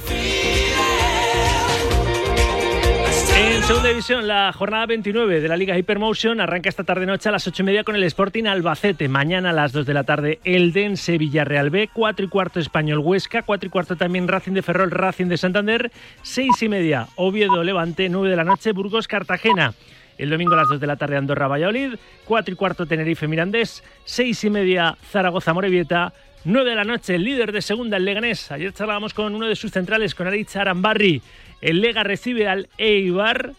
[3.67, 7.63] Segunda división, la jornada 29 de la Liga Hypermotion arranca esta tarde-noche a las 8
[7.63, 9.09] y media con el Sporting Albacete.
[9.09, 11.89] Mañana a las 2 de la tarde, Elden Sevilla Real B.
[11.91, 13.41] 4 y cuarto Español Huesca.
[13.41, 15.91] 4 y cuarto también Racing de Ferrol, Racing de Santander.
[16.23, 18.11] 6 y media Oviedo Levante.
[18.11, 19.73] 9 de la noche Burgos Cartagena.
[20.19, 21.95] El domingo a las 2 de la tarde Andorra Valladolid,
[22.27, 26.13] 4 y cuarto Tenerife Mirandés, 6 y media Zaragoza Morevieta,
[26.45, 28.53] 9 de la noche el líder de segunda el Leganés.
[28.53, 31.23] Ayer charlábamos con uno de sus centrales, con Aritz Arambarri.
[31.61, 33.53] El Lega recibe al Eibar.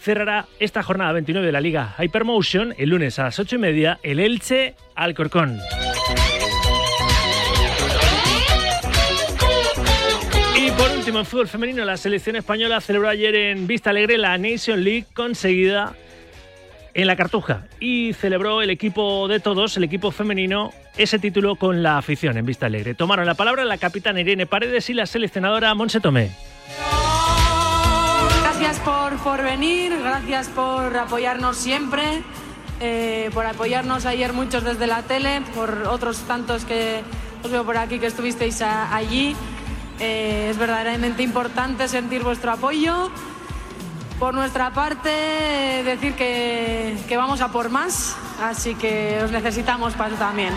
[0.00, 3.98] Cerrará esta jornada 29 de la Liga Hypermotion el lunes a las 8 y media
[4.02, 5.58] el Elche Alcorcón.
[10.56, 14.36] Y por último, en fútbol femenino, la selección española celebró ayer en Vista Alegre la
[14.38, 15.94] Nation League conseguida
[16.94, 21.82] en la Cartuja y celebró el equipo de todos, el equipo femenino, ese título con
[21.82, 22.94] la afición en Vista Alegre.
[22.94, 26.32] Tomaron la palabra la capitana Irene Paredes y la seleccionadora Monse Tomé.
[28.58, 32.22] Gracias por, por venir, gracias por apoyarnos siempre,
[32.80, 37.02] eh, por apoyarnos ayer muchos desde la tele, por otros tantos que
[37.44, 39.36] os veo por aquí que estuvisteis a- allí.
[40.00, 43.10] Eh, es verdaderamente importante sentir vuestro apoyo.
[44.18, 45.08] Por nuestra parte,
[45.84, 50.52] decir que, que vamos a por más, así que os necesitamos para eso también.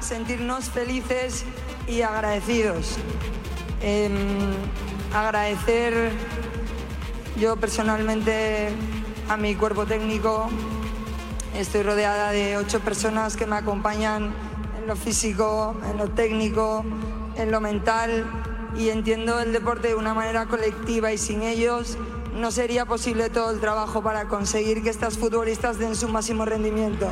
[0.00, 1.44] sentirnos felices
[1.88, 2.96] y agradecidos.
[3.82, 4.12] Em,
[5.12, 6.12] agradecer
[7.36, 8.70] yo personalmente
[9.28, 10.48] a mi cuerpo técnico.
[11.56, 14.32] Estoy rodeada de ocho personas que me acompañan
[14.78, 16.84] en lo físico, en lo técnico,
[17.36, 18.24] en lo mental
[18.76, 21.98] y entiendo el deporte de una manera colectiva y sin ellos
[22.34, 27.08] no sería posible todo el trabajo para conseguir que estas futbolistas den su máximo rendimiento.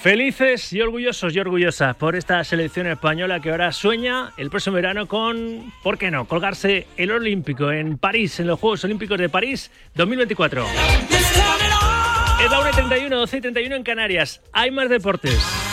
[0.00, 5.06] Felices y orgullosos y orgullosas por esta selección española que ahora sueña el próximo verano
[5.06, 9.70] con, ¿por qué no?, colgarse el olímpico en París, en los Juegos Olímpicos de París
[9.96, 10.64] 2024.
[12.42, 14.40] Es la 1 y 31, 12 y 31 en Canarias.
[14.54, 15.69] Hay más deportes.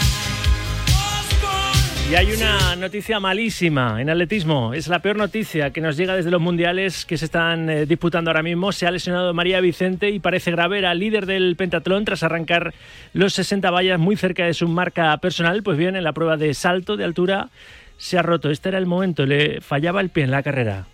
[2.09, 4.73] Y hay una noticia malísima en atletismo.
[4.73, 8.29] Es la peor noticia que nos llega desde los mundiales que se están eh, disputando
[8.29, 8.71] ahora mismo.
[8.71, 10.77] Se ha lesionado María Vicente y parece grave.
[10.77, 12.73] Era líder del pentatlón tras arrancar
[13.11, 15.63] los 60 vallas muy cerca de su marca personal.
[15.63, 17.49] Pues bien, en la prueba de salto de altura
[17.97, 18.51] se ha roto.
[18.51, 19.25] Este era el momento.
[19.25, 20.87] Le fallaba el pie en la carrera.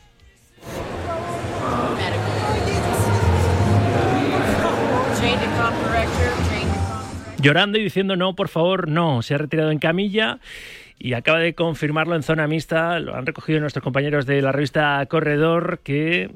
[7.44, 9.22] llorando y diciendo no, por favor, no.
[9.22, 10.40] Se ha retirado en camilla
[11.04, 12.98] y acaba de confirmarlo en zona mixta.
[13.02, 16.32] Lo han recogido nuestros compañeros de la revista Corredor que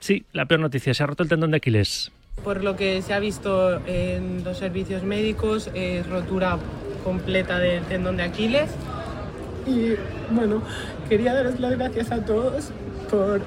[0.00, 2.10] sí, la peor noticia, se ha roto el tendón de Aquiles.
[2.42, 6.58] Por lo que se ha visto en los servicios médicos, es rotura
[7.04, 8.68] completa del tendón de Aquiles.
[9.64, 9.92] Y
[10.32, 10.60] bueno,
[11.08, 12.72] quería daros las gracias a todos
[13.08, 13.42] por,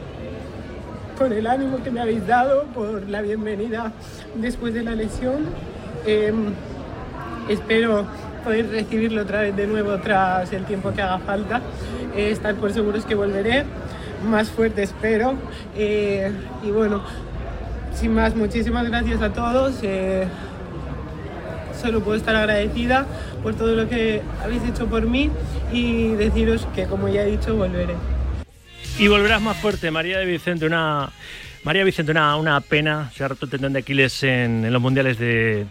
[1.18, 3.92] por el ánimo que me habéis dado, por la bienvenida
[4.36, 5.46] después de la lesión.
[6.06, 6.54] Em,
[7.50, 8.08] espero
[8.44, 11.62] poder recibirlo otra vez de nuevo tras el tiempo que haga falta.
[12.16, 13.64] Eh, estar por seguros que volveré,
[14.28, 15.36] más fuerte espero.
[15.76, 16.32] Eh,
[16.64, 17.04] y bueno,
[17.96, 19.80] sin más, muchísimas gracias a todos.
[19.82, 20.28] Eh,
[21.82, 23.06] solo puedo estar agradecida
[23.42, 25.30] por todo lo que habéis hecho por mí
[25.72, 27.96] y deciros que, como ya he dicho, volveré.
[29.00, 31.10] Y volverás más fuerte, María de Vicente, una
[31.64, 34.82] María Vicente, una, una pena, se ha roto el tendón de Aquiles en, en los
[34.82, 35.66] mundiales de,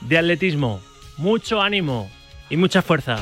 [0.00, 0.80] de atletismo.
[1.18, 2.08] Mucho ánimo
[2.48, 3.18] y mucha fuerza.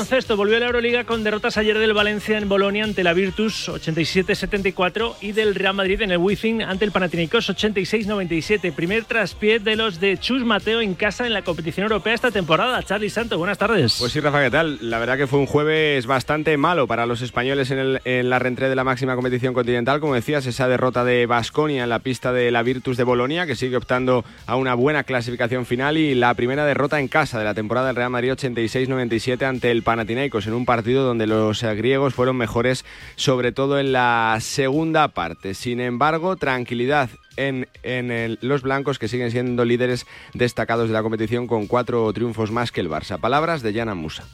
[0.00, 5.16] Baloncesto volvió la Euroliga con derrotas ayer del Valencia en Bolonia ante la Virtus 87-74
[5.20, 8.72] y del Real Madrid en el Wizzing ante el Panathinaikos 86-97.
[8.72, 12.82] Primer traspié de los de Chus Mateo en casa en la competición europea esta temporada.
[12.82, 13.96] Charlie Santo, buenas tardes.
[13.98, 14.78] Pues sí, Rafa, ¿qué tal?
[14.80, 18.38] La verdad que fue un jueves bastante malo para los españoles en, el- en la
[18.38, 20.00] reentrée de la máxima competición continental.
[20.00, 23.54] Como decías, esa derrota de Basconia en la pista de la Virtus de Bolonia, que
[23.54, 27.52] sigue optando a una buena clasificación final, y la primera derrota en casa de la
[27.52, 32.36] temporada del Real Madrid 86-97 ante el En un partido donde los eh, griegos fueron
[32.36, 32.84] mejores,
[33.16, 35.54] sobre todo en la segunda parte.
[35.54, 41.46] Sin embargo, tranquilidad en, en los blancos que siguen siendo líderes destacados de la competición
[41.46, 43.18] con cuatro triunfos más que el Barça.
[43.18, 44.24] Palabras de Yana Musa.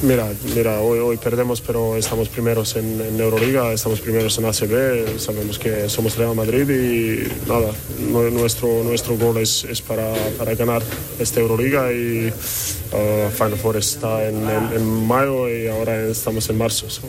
[0.00, 5.60] Mira, mira hoy, hoy perdemos, pero estamos primeros en, Euroliga, estamos primeros en ACB, sabemos
[5.60, 7.70] que somos Real Madrid y nada,
[8.00, 10.82] nu- nuestro, nuestro gol es, es para, para ganar
[11.20, 16.90] esta Euroliga y uh, Final Four está en, en- mayo y ahora estamos en marzo.
[16.90, 17.02] So,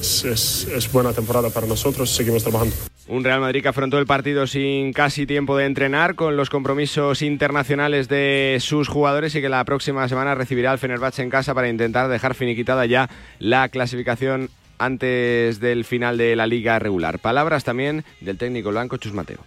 [0.00, 2.74] es- es buena temporada para nosotros, seguimos trabajando.
[3.10, 7.22] Un Real Madrid que afrontó el partido sin casi tiempo de entrenar, con los compromisos
[7.22, 11.70] internacionales de sus jugadores y que la próxima semana recibirá al Fenerbahce en casa para
[11.70, 17.18] intentar dejar finiquitada ya la clasificación antes del final de la liga regular.
[17.18, 19.38] Palabras también del técnico blanco Chus Mateo.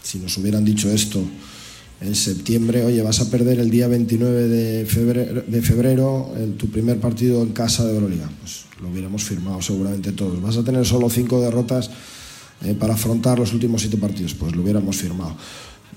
[0.00, 1.20] Si nos hubieran dicho esto
[2.00, 7.42] en septiembre, oye, vas a perder el día 29 de febrero, de tu primer partido
[7.42, 10.40] en casa de Euroliga, pues lo hubiéramos firmado seguramente todos.
[10.40, 11.90] Vas a tener solo cinco derrotas
[12.64, 15.36] eh, para afrontar los últimos siete partidos, pues lo hubiéramos firmado.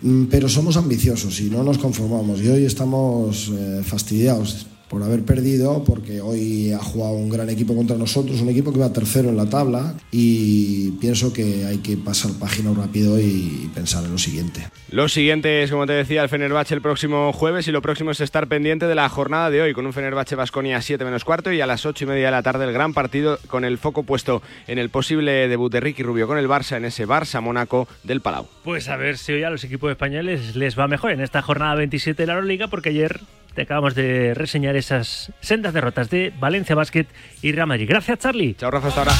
[0.01, 5.23] Mm, Pero somos ambiciosos y no nos conformamos y hoy estamos eh, fastidiados por haber
[5.23, 9.29] perdido, porque hoy ha jugado un gran equipo contra nosotros, un equipo que va tercero
[9.29, 14.17] en la tabla y pienso que hay que pasar página rápido y pensar en lo
[14.17, 14.67] siguiente.
[14.89, 18.19] Lo siguiente es, como te decía, el Fenerbahce el próximo jueves y lo próximo es
[18.19, 21.53] estar pendiente de la jornada de hoy con un Fenerbahce Basconia a 7 menos cuarto
[21.53, 24.03] y a las 8 y media de la tarde el gran partido con el foco
[24.03, 28.19] puesto en el posible debut de Ricky Rubio con el Barça en ese Barça-Mónaco del
[28.19, 28.45] Palau.
[28.65, 31.75] Pues a ver si hoy a los equipos españoles les va mejor en esta jornada
[31.75, 33.21] 27 de la Euroliga, porque ayer
[33.53, 37.05] te acabamos de reseñar esas sendas derrotas de Valencia Basket
[37.41, 37.87] y Real Madrid.
[37.89, 38.55] Gracias, Charlie.
[38.55, 39.13] Chao, Rafa, hasta ahora.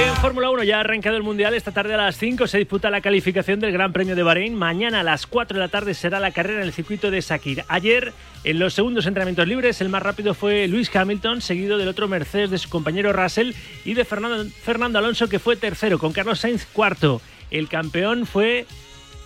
[0.00, 1.54] En Fórmula 1 ya ha arrancado el Mundial.
[1.54, 4.54] Esta tarde a las 5 se disputa la calificación del Gran Premio de Bahrein.
[4.54, 7.64] Mañana a las 4 de la tarde será la carrera en el circuito de Sakir.
[7.68, 8.12] Ayer,
[8.44, 12.50] en los segundos entrenamientos libres, el más rápido fue Luis Hamilton, seguido del otro Mercedes
[12.50, 13.54] de su compañero Russell
[13.84, 17.20] y de Fernando, Fernando Alonso, que fue tercero, con Carlos Sainz cuarto.
[17.50, 18.66] El campeón fue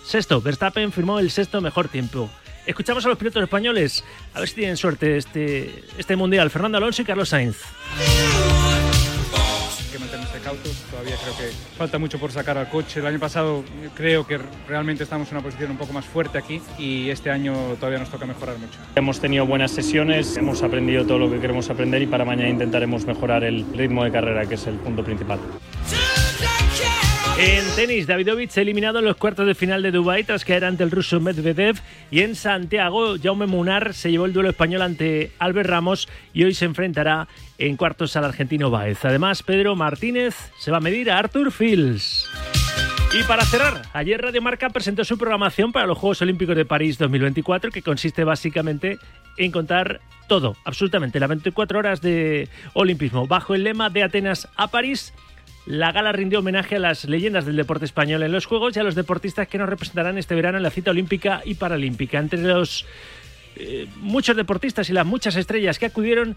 [0.03, 0.41] sexto.
[0.41, 2.31] Verstappen firmó el sexto mejor tiempo.
[2.65, 4.03] Escuchamos a los pilotos españoles.
[4.33, 6.49] A ver si tienen suerte este, este Mundial.
[6.49, 7.57] Fernando Alonso y Carlos Sainz.
[7.99, 13.01] Hay que mantenerse cautos, todavía creo que falta mucho por sacar al coche.
[13.01, 13.63] El año pasado
[13.95, 17.53] creo que realmente estamos en una posición un poco más fuerte aquí y este año
[17.79, 18.79] todavía nos toca mejorar mucho.
[18.95, 23.05] Hemos tenido buenas sesiones, hemos aprendido todo lo que queremos aprender y para mañana intentaremos
[23.05, 25.39] mejorar el ritmo de carrera, que es el punto principal.
[27.37, 30.91] En tenis, Davidovich eliminado en los cuartos de final de Dubái tras caer ante el
[30.91, 31.77] ruso Medvedev.
[32.11, 36.53] Y en Santiago, Jaume Munar se llevó el duelo español ante Albert Ramos y hoy
[36.53, 37.27] se enfrentará
[37.57, 39.03] en cuartos al argentino Baez.
[39.03, 42.29] Además, Pedro Martínez se va a medir a Arthur Fields.
[43.19, 46.97] Y para cerrar, ayer Radio Marca presentó su programación para los Juegos Olímpicos de París
[46.99, 48.97] 2024, que consiste básicamente
[49.37, 54.67] en contar todo, absolutamente, las 24 horas de olimpismo, bajo el lema de Atenas a
[54.67, 55.13] París.
[55.65, 58.83] La gala rindió homenaje a las leyendas del deporte español en los Juegos y a
[58.83, 62.19] los deportistas que nos representarán este verano en la cita olímpica y paralímpica.
[62.19, 62.85] Entre los
[63.55, 66.35] eh, muchos deportistas y las muchas estrellas que acudieron,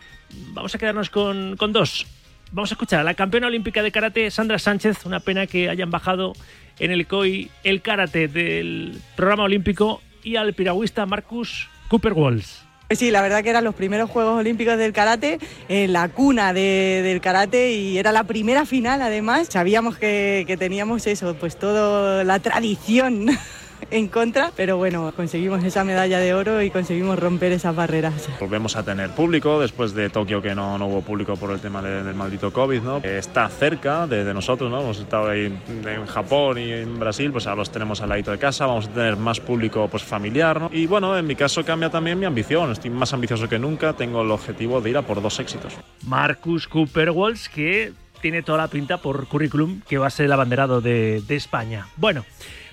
[0.52, 2.06] vamos a quedarnos con, con dos.
[2.52, 5.04] Vamos a escuchar a la campeona olímpica de karate, Sandra Sánchez.
[5.06, 6.32] Una pena que hayan bajado
[6.78, 12.65] en el COI el karate del programa olímpico y al piragüista Marcus Cooper Walls.
[12.90, 17.00] Sí, la verdad que eran los primeros Juegos Olímpicos del karate, en la cuna de-
[17.02, 19.48] del karate y era la primera final además.
[19.50, 23.26] Sabíamos que, que teníamos eso, pues toda la tradición
[23.90, 28.28] en contra, pero bueno, conseguimos esa medalla de oro y conseguimos romper esas barreras.
[28.40, 31.82] Volvemos a tener público después de Tokio que no, no hubo público por el tema
[31.82, 32.96] de- del maldito COVID, ¿no?
[32.98, 34.80] Eh, Está cerca de, de nosotros, ¿no?
[34.80, 35.46] Hemos estado ahí
[35.86, 38.90] en Japón y en Brasil, pues ahora los tenemos al ladito de casa, vamos a
[38.90, 40.70] tener más público pues familiar, ¿no?
[40.72, 44.22] Y bueno, en mi caso cambia también mi ambición, estoy más ambicioso que nunca, tengo
[44.22, 45.72] el objetivo de ir a por dos éxitos.
[46.06, 50.32] Marcus Cooper Walls, que tiene toda la pinta por currículum que va a ser el
[50.32, 51.86] abanderado de, de España.
[51.96, 52.24] Bueno,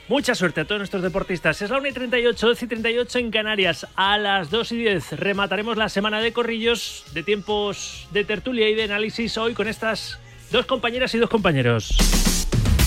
[0.08, 1.62] mucha suerte a todos nuestros deportistas.
[1.62, 3.88] Es la 1 y 38, 12 y 38 en Canarias.
[3.96, 8.76] A las 2 y 10 remataremos la semana de corrillos, de tiempos de tertulia y
[8.76, 10.20] de análisis hoy con estas
[10.52, 11.96] dos compañeras y dos compañeros.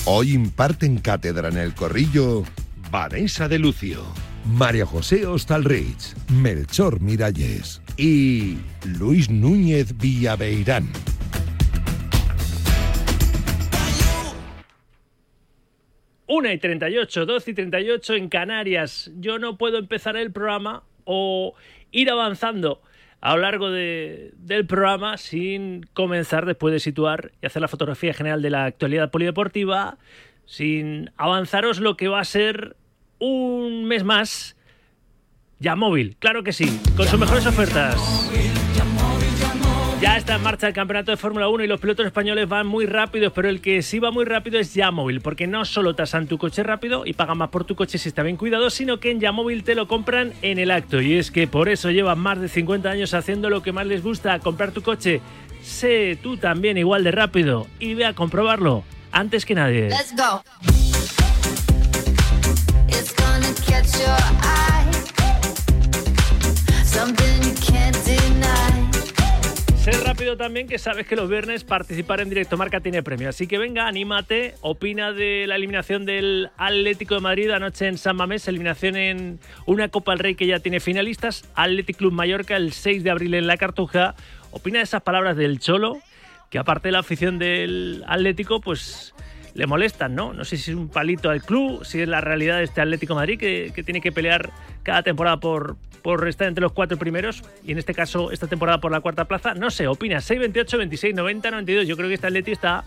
[0.04, 2.44] Hoy imparten cátedra en el corrillo
[2.90, 4.04] Vanessa de Lucio,
[4.44, 10.88] María José Ostalrich, Melchor Miralles y Luis Núñez Villaveirán.
[16.26, 19.10] Una y 38, 12 y 38 en Canarias.
[19.18, 21.54] Yo no puedo empezar el programa o
[21.92, 22.82] ir avanzando
[23.20, 28.12] a lo largo de- del programa sin comenzar después de situar y hacer la fotografía
[28.12, 29.98] general de la actualidad polideportiva,
[30.44, 32.76] sin avanzaros lo que va a ser
[33.18, 34.56] un mes más
[35.58, 36.66] ya móvil, claro que sí,
[36.96, 38.25] con sus mejores ofertas.
[40.06, 42.86] Ya está en marcha el campeonato de Fórmula 1 y los pilotos españoles van muy
[42.86, 46.38] rápidos, pero el que sí va muy rápido es Yamóvil, porque no solo tasan tu
[46.38, 49.18] coche rápido y pagan más por tu coche si está bien cuidado, sino que en
[49.18, 51.00] Yamóvil te lo compran en el acto.
[51.00, 54.04] Y es que por eso llevan más de 50 años haciendo lo que más les
[54.04, 55.20] gusta, comprar tu coche.
[55.60, 59.88] Sé tú también igual de rápido y ve a comprobarlo antes que nadie.
[59.88, 60.40] Let's go.
[69.86, 73.28] Sé rápido también que sabes que los viernes participar en directo marca tiene premio.
[73.28, 78.16] Así que venga, anímate, opina de la eliminación del Atlético de Madrid anoche en San
[78.16, 82.72] Mamés, eliminación en una Copa del Rey que ya tiene finalistas, Athletic Club Mallorca el
[82.72, 84.16] 6 de abril en la Cartuja.
[84.50, 85.98] Opina de esas palabras del Cholo,
[86.50, 89.14] que aparte de la afición del Atlético, pues
[89.54, 90.32] le molestan, ¿no?
[90.32, 93.14] No sé si es un palito al club, si es la realidad de este Atlético
[93.14, 94.50] Madrid que tiene que pelear
[94.82, 95.76] cada temporada por,
[96.06, 99.24] por estar entre los cuatro primeros y en este caso esta temporada por la cuarta
[99.24, 99.54] plaza.
[99.54, 101.88] No sé, opina 6, 28, 26, 90, 92.
[101.88, 102.84] Yo creo que este Atleti está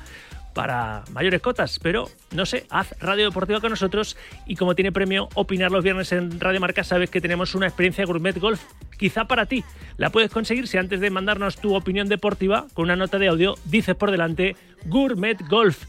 [0.54, 4.16] para mayores cotas, pero no sé, haz Radio Deportiva con nosotros
[4.46, 8.06] y como tiene premio opinar los viernes en Radio Marca, sabes que tenemos una experiencia
[8.06, 8.62] Gourmet Golf
[8.98, 9.66] quizá para ti.
[9.98, 13.56] La puedes conseguir si antes de mandarnos tu opinión deportiva con una nota de audio
[13.66, 14.56] dices por delante
[14.86, 15.84] Gourmet Golf.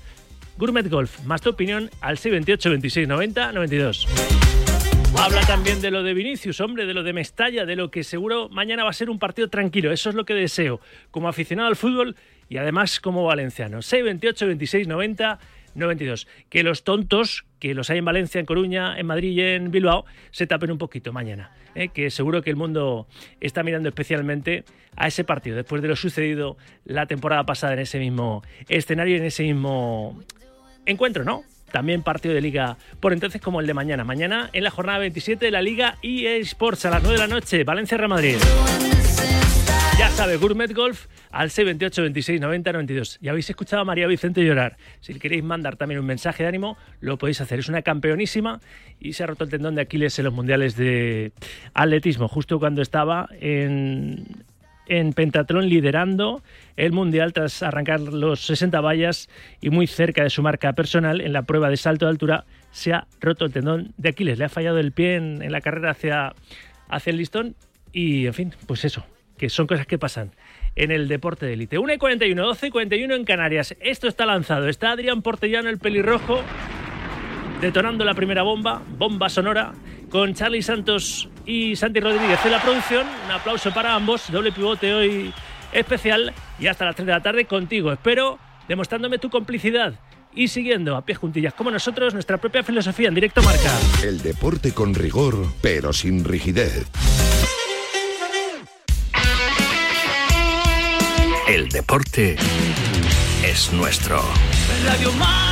[0.58, 4.39] Gourmet Golf, más tu opinión al 628 26 90 92.
[5.20, 8.48] Habla también de lo de Vinicius, hombre, de lo de Mestalla, de lo que seguro
[8.48, 9.92] mañana va a ser un partido tranquilo.
[9.92, 12.16] Eso es lo que deseo, como aficionado al fútbol
[12.48, 13.82] y además como valenciano.
[13.82, 15.38] 628 26 90
[15.74, 16.26] 92.
[16.48, 20.06] Que los tontos, que los hay en Valencia, en Coruña, en Madrid y en Bilbao,
[20.30, 21.52] se tapen un poquito mañana.
[21.74, 21.88] ¿eh?
[21.88, 23.06] Que seguro que el mundo
[23.40, 24.64] está mirando especialmente
[24.96, 26.56] a ese partido, después de lo sucedido
[26.86, 30.18] la temporada pasada en ese mismo escenario, en ese mismo
[30.86, 31.44] encuentro, ¿no?
[31.72, 34.04] También partido de liga por entonces como el de mañana.
[34.04, 37.34] Mañana en la jornada 27 de la Liga EA Sports a las 9 de la
[37.34, 38.36] noche, Valencia Real Madrid.
[40.00, 43.18] Ya sabe, Gourmet Golf al 628 26 90 92.
[43.20, 44.78] Ya habéis escuchado a María Vicente llorar.
[45.00, 47.58] Si le queréis mandar también un mensaje de ánimo, lo podéis hacer.
[47.58, 48.60] Es una campeonísima
[48.98, 51.32] y se ha roto el tendón de Aquiles en los mundiales de
[51.74, 54.44] atletismo, justo cuando estaba en,
[54.90, 56.42] en pentatlón liderando
[56.76, 59.28] el mundial tras arrancar los 60 vallas
[59.60, 62.92] y muy cerca de su marca personal en la prueba de salto de altura se
[62.92, 64.36] ha roto el tendón de Aquiles.
[64.36, 66.34] Le ha fallado el pie en, la carrera hacia,
[66.88, 67.54] hacia el listón
[67.92, 69.06] y, en fin, pues eso,
[69.38, 70.32] que son cosas que pasan
[70.74, 71.78] en el deporte de élite.
[71.78, 73.76] 1 y 41, 12 y 41 en Canarias.
[73.80, 74.68] Esto está lanzado.
[74.68, 76.42] Está Adrián Portellano, el pelirrojo,
[77.60, 79.72] detonando la primera bomba, bomba sonora,
[80.10, 83.06] con Charlie Santos y Santi Rodríguez en la producción.
[83.26, 84.30] Un aplauso para ambos.
[84.30, 85.32] Doble pivote hoy
[85.72, 86.32] especial.
[86.58, 87.92] Y hasta las 3 de la tarde contigo.
[87.92, 88.38] Espero
[88.68, 89.94] demostrándome tu complicidad
[90.34, 93.72] y siguiendo a pies juntillas como nosotros nuestra propia filosofía en directo marca.
[94.02, 96.86] El deporte con rigor, pero sin rigidez.
[101.48, 102.36] El deporte
[103.44, 104.22] es nuestro.
[104.84, 105.49] Radio Marca.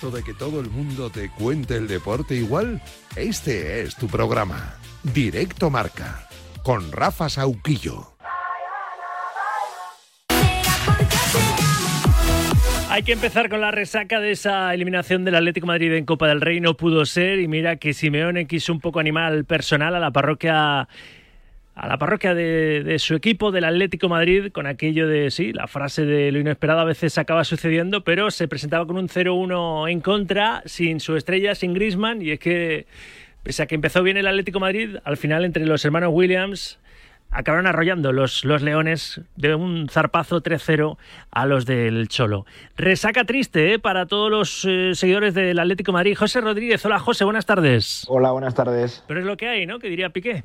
[0.00, 2.80] ¿Harto de que todo el mundo te cuente el deporte igual?
[3.16, 4.76] Este es tu programa.
[5.02, 6.26] Directo Marca.
[6.62, 8.14] Con Rafa Sauquillo.
[12.88, 16.40] Hay que empezar con la resaca de esa eliminación del Atlético Madrid en Copa del
[16.40, 16.60] Rey.
[16.60, 20.12] No pudo ser y mira que Simeone quiso un poco animar al personal, a la
[20.12, 20.88] parroquia
[21.80, 25.66] a la parroquia de, de, su equipo del Atlético Madrid con aquello de, sí, la
[25.66, 30.00] frase de lo inesperado a veces acaba sucediendo, pero se presentaba con un 0-1 en
[30.02, 32.86] contra, sin su estrella, sin Griezmann, y es que,
[33.42, 36.78] pese a que empezó bien el Atlético Madrid, al final entre los hermanos Williams
[37.30, 40.98] acabaron arrollando los, los Leones de un zarpazo 3-0
[41.30, 42.44] a los del Cholo.
[42.76, 43.78] Resaca triste ¿eh?
[43.78, 46.14] para todos los eh, seguidores del Atlético Madrid.
[46.14, 48.04] José Rodríguez, hola José, buenas tardes.
[48.08, 49.02] Hola, buenas tardes.
[49.08, 49.78] Pero es lo que hay, ¿no?
[49.78, 50.44] Que diría Piqué.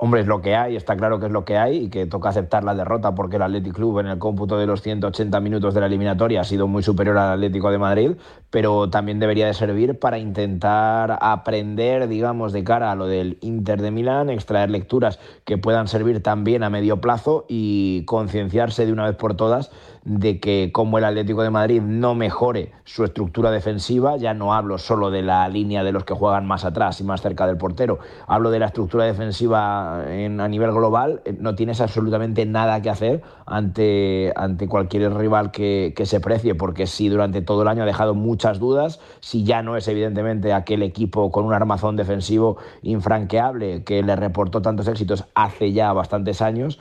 [0.00, 2.28] Hombre, es lo que hay, está claro que es lo que hay y que toca
[2.28, 5.80] aceptar la derrota porque el Athletic Club en el cómputo de los 180 minutos de
[5.80, 8.12] la eliminatoria ha sido muy superior al Atlético de Madrid,
[8.48, 13.82] pero también debería de servir para intentar aprender, digamos, de cara a lo del Inter
[13.82, 19.04] de Milán, extraer lecturas que puedan servir también a medio plazo y concienciarse de una
[19.04, 19.72] vez por todas
[20.08, 24.78] de que como el Atlético de Madrid no mejore su estructura defensiva, ya no hablo
[24.78, 27.98] solo de la línea de los que juegan más atrás y más cerca del portero,
[28.26, 32.88] hablo de la estructura defensiva en, a nivel global, eh, no tienes absolutamente nada que
[32.88, 37.82] hacer ante, ante cualquier rival que, que se precie, porque si durante todo el año
[37.82, 42.56] ha dejado muchas dudas, si ya no es evidentemente aquel equipo con un armazón defensivo
[42.80, 46.80] infranqueable que le reportó tantos éxitos hace ya bastantes años,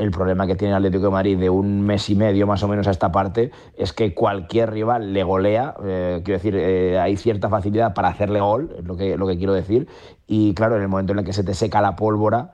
[0.00, 2.68] el problema que tiene el Atlético de Madrid de un mes y medio más o
[2.68, 7.16] menos a esta parte es que cualquier rival le golea, eh, quiero decir, eh, hay
[7.16, 9.88] cierta facilidad para hacerle gol, es lo que, lo que quiero decir,
[10.26, 12.52] y claro, en el momento en el que se te seca la pólvora,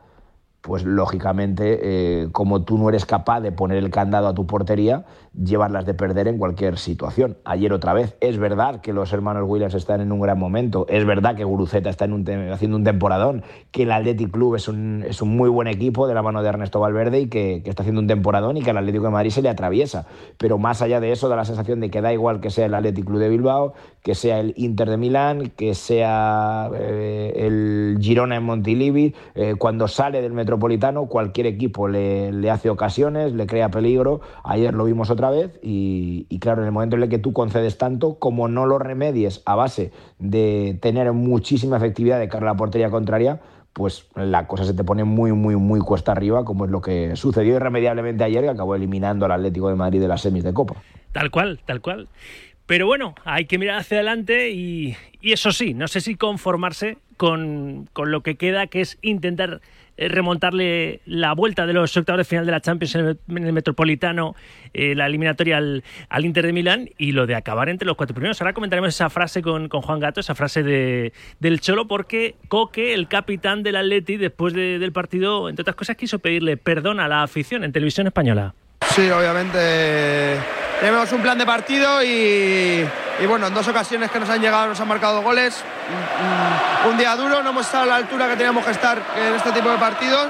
[0.60, 5.04] pues lógicamente, eh, como tú no eres capaz de poner el candado a tu portería,
[5.32, 7.36] llevarlas de perder en cualquier situación.
[7.44, 11.04] Ayer otra vez, es verdad que los hermanos Williams están en un gran momento, es
[11.04, 15.04] verdad que Guruceta está en un haciendo un temporadón, que el Athletic Club es un,
[15.06, 17.82] es un muy buen equipo de la mano de Ernesto Valverde y que, que, está
[17.82, 20.06] haciendo un temporadón y que al Atlético de Madrid se le atraviesa.
[20.38, 22.74] Pero más allá de eso, da la sensación de que da igual que sea el
[22.74, 28.36] Athletic Club de Bilbao, que sea el Inter de Milán, que sea eh, el Girona
[28.36, 33.68] en Montilivi, eh, cuando sale del Metropolitano, cualquier equipo le, le hace ocasiones, le crea
[33.68, 34.22] peligro.
[34.42, 37.76] Ayer lo vimos otra vez y, claro, en el momento en el que tú concedes
[37.76, 42.56] tanto, como no lo remedies a base de tener muchísima efectividad de cara a la
[42.56, 43.40] portería contraria,
[43.74, 47.14] pues la cosa se te pone muy, muy, muy cuesta arriba, como es lo que
[47.16, 50.76] sucedió irremediablemente ayer y acabó eliminando al Atlético de Madrid de las semis de Copa.
[51.12, 52.08] Tal cual, tal cual.
[52.64, 56.96] Pero bueno, hay que mirar hacia adelante y, y, eso sí, no sé si conformarse
[57.18, 59.60] con, con lo que queda, que es intentar
[59.96, 63.06] remontarle la vuelta de los octavos de final de la Champions en
[63.44, 64.34] el, Metropolitano,
[64.74, 68.14] eh, la eliminatoria al, al Inter de Milán y lo de acabar entre los cuatro
[68.14, 68.40] primeros.
[68.40, 72.94] Ahora comentaremos esa frase con, con Juan Gato, esa frase de, del Cholo, porque Coque,
[72.94, 77.08] el capitán del Atleti, después de- del partido, entre otras cosas, quiso pedirle perdón a
[77.08, 78.54] la afición en televisión española.
[78.88, 80.36] Sí, obviamente
[80.80, 82.84] tenemos un plan de partido y,
[83.18, 85.62] y bueno, en dos ocasiones que nos han llegado nos han marcado goles.
[86.88, 89.52] Un, día duro, no hemos estado a la altura que teníamos que estar en este
[89.52, 90.28] tipo de partidos.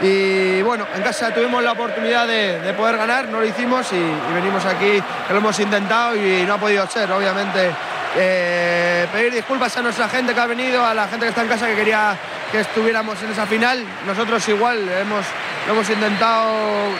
[0.00, 3.96] Y bueno, en casa tuvimos la oportunidad de, de poder ganar, no lo hicimos y,
[3.96, 7.70] y venimos aquí, que lo hemos intentado y no ha podido ser, obviamente.
[8.14, 11.48] Eh, pedir disculpas a nuestra gente que ha venido, a la gente que está en
[11.48, 12.14] casa que quería
[12.50, 13.82] que estuviéramos en esa final.
[14.06, 15.24] Nosotros igual hemos,
[15.66, 16.52] lo hemos intentado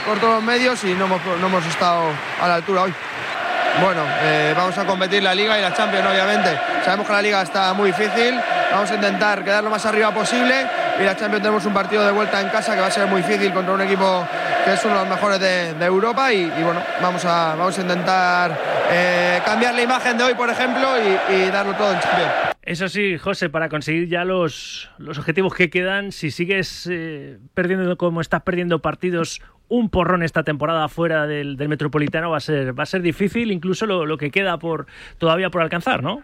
[0.06, 2.04] por todos los medios y no hemos, no hemos estado
[2.40, 2.94] a la altura hoy.
[3.80, 6.58] Bueno, eh, vamos a competir la Liga y la Champions, obviamente.
[6.84, 8.38] Sabemos que la Liga está muy difícil,
[8.70, 10.66] vamos a intentar quedar lo más arriba posible
[11.00, 13.22] y la Champions tenemos un partido de vuelta en casa que va a ser muy
[13.22, 14.26] difícil contra un equipo
[14.64, 17.80] que es uno de los mejores de, Europa y, y bueno, vamos a, vamos a
[17.80, 18.52] intentar
[18.90, 22.51] eh, cambiar la imagen de hoy, por ejemplo, y, y darlo todo en Champions.
[22.62, 27.96] Eso sí, José, para conseguir ya los, los objetivos que quedan, si sigues eh, perdiendo
[27.96, 32.78] como estás perdiendo partidos, un porrón esta temporada fuera del, del Metropolitano va a ser
[32.78, 34.86] va a ser difícil, incluso lo, lo que queda por
[35.18, 36.22] todavía por alcanzar, ¿no?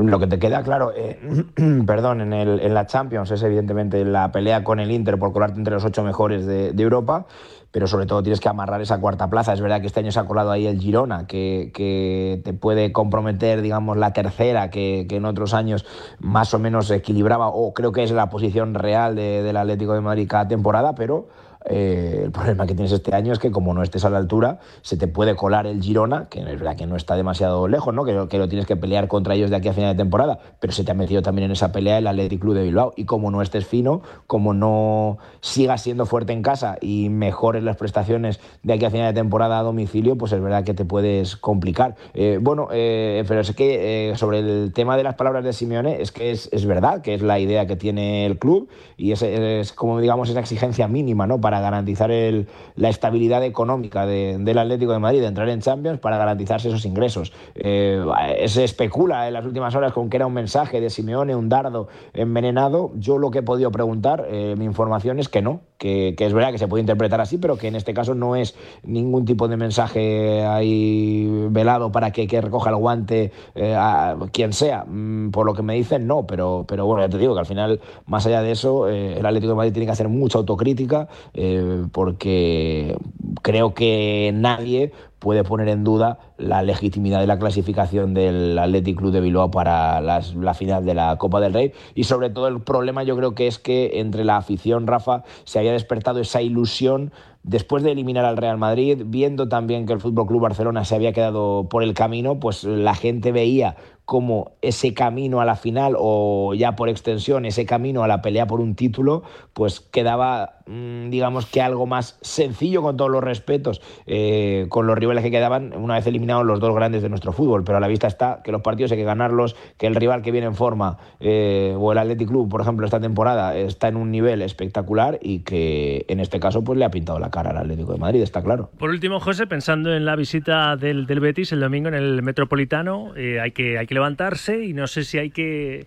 [0.00, 1.18] Lo que te queda claro, eh,
[1.86, 5.58] perdón, en, el, en la Champions es evidentemente la pelea con el Inter por colarte
[5.58, 7.26] entre los ocho mejores de, de Europa,
[7.74, 9.52] pero sobre todo tienes que amarrar esa cuarta plaza.
[9.52, 12.92] Es verdad que este año se ha colado ahí el Girona, que, que te puede
[12.92, 15.84] comprometer, digamos, la tercera, que, que en otros años
[16.20, 20.02] más o menos equilibraba, o creo que es la posición real de- del Atlético de
[20.02, 21.26] Madrid cada temporada, pero
[21.66, 24.60] eh, el problema que tienes este año es que como no estés a la altura,
[24.82, 28.04] se te puede colar el Girona, que es verdad que no está demasiado lejos, ¿no?
[28.04, 30.72] que, que lo tienes que pelear contra ellos de aquí a final de temporada, pero
[30.72, 32.92] se te ha metido también en esa pelea el Athletic Club de Bilbao.
[32.96, 37.76] Y como no estés fino, como no sigas siendo fuerte en casa y mejores las
[37.76, 41.36] prestaciones de aquí a final de temporada a domicilio, pues es verdad que te puedes
[41.36, 41.96] complicar.
[42.12, 46.12] Eh, bueno, eh, pero es que sobre el tema de las palabras de Simeone, es
[46.12, 49.72] que es, es verdad que es la idea que tiene el club y es, es
[49.72, 51.40] como digamos esa exigencia mínima ¿no?
[51.40, 52.46] para garantizar el-
[52.76, 56.84] la estabilidad económica de- del Atlético de Madrid, de entrar en Champions para garantizarse esos
[56.84, 57.32] ingresos.
[57.54, 58.02] Eh,
[58.46, 61.88] se especula en las últimas horas con que era un mensaje de Simeone, un dardo
[62.12, 62.92] envenenado.
[62.96, 66.32] Yo lo que he podido preguntar, eh, mi información es que no, que, que es
[66.32, 69.48] verdad que se puede interpretar así, pero que en este caso no es ningún tipo
[69.48, 74.84] de mensaje ahí velado para que, que recoja el guante eh, a quien sea.
[74.86, 77.46] Mm, Por lo que me dicen, no, pero, pero bueno, ya te digo que al
[77.46, 81.08] final, más allá de eso, el Atlético de Madrid tiene que hacer mucha autocrítica
[81.44, 82.96] eh, porque
[83.42, 89.10] creo que nadie puede poner en duda la legitimidad de la clasificación del Athletic Club
[89.10, 91.72] de Bilbao para la final de la Copa del Rey.
[91.94, 95.58] Y sobre todo el problema yo creo que es que entre la afición Rafa se
[95.58, 97.10] había despertado esa ilusión
[97.44, 101.12] después de eliminar al Real Madrid, viendo también que el Fútbol Club Barcelona se había
[101.12, 106.52] quedado por el camino, pues la gente veía como ese camino a la final o
[106.54, 109.22] ya por extensión ese camino a la pelea por un título,
[109.54, 114.98] pues quedaba, mm, digamos que algo más sencillo con todos los respetos, eh, con los
[114.98, 117.64] rivales que quedaban una vez eliminados los dos grandes de nuestro fútbol.
[117.64, 120.32] Pero a la vista está que los partidos hay que ganarlos, que el rival que
[120.32, 124.10] viene en forma eh, o el Athletic Club, por ejemplo, esta temporada está en un
[124.10, 127.92] nivel espectacular y que en este caso pues le ha pintado la cara al Atlético
[127.92, 128.70] de Madrid, está claro.
[128.78, 133.40] Por último, José, pensando en la visita del, Betis el domingo en el Metropolitano, eh,
[133.40, 135.86] hay, que, hay levantarse y no sé si hay que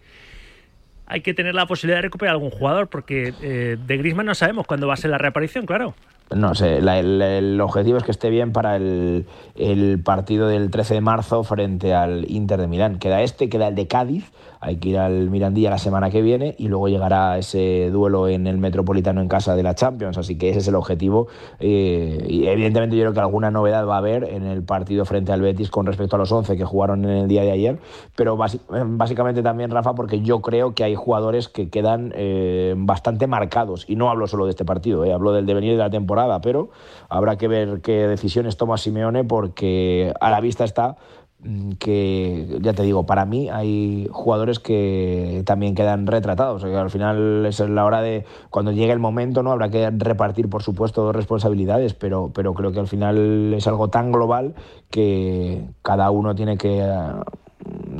[1.07, 4.67] hay que tener la posibilidad de recuperar algún jugador, porque eh, de Griezmann no sabemos
[4.67, 5.95] cuándo va a ser la reaparición, claro.
[6.35, 9.25] No sé, el, objetivo es que esté bien para el,
[9.55, 12.99] el partido del 13 de marzo frente al Inter de Milán.
[12.99, 16.55] Queda este, queda el de Cádiz, hay que ir al Mirandilla la semana que viene
[16.57, 20.49] y luego llegará ese duelo en el Metropolitano en casa de la Champions, así que
[20.49, 21.27] ese es el objetivo.
[21.59, 25.31] eh, y evidentemente yo creo que alguna novedad va a haber en el partido frente
[25.31, 27.79] al Betis con respecto a los 11 que jugaron en el día de ayer,
[28.15, 33.85] pero básicamente también, Rafa, porque yo creo que hay jugadores que quedan eh, bastante marcados,
[33.87, 36.69] y no hablo solo de este partido, eh, hablo del devenir de la temporada, pero
[37.09, 40.97] habrá que ver qué decisiones toma Simeone porque a la vista está
[41.39, 46.63] mm, que, ya te digo, para mí hay jugadores que también quedan retratados.
[46.63, 49.51] Al final es la hora de, cuando llegue el momento, ¿no?
[49.51, 54.11] Habrá que repartir, por supuesto, responsabilidades, pero, pero creo que al final es algo tan
[54.11, 54.55] global
[54.89, 56.83] que cada uno tiene que,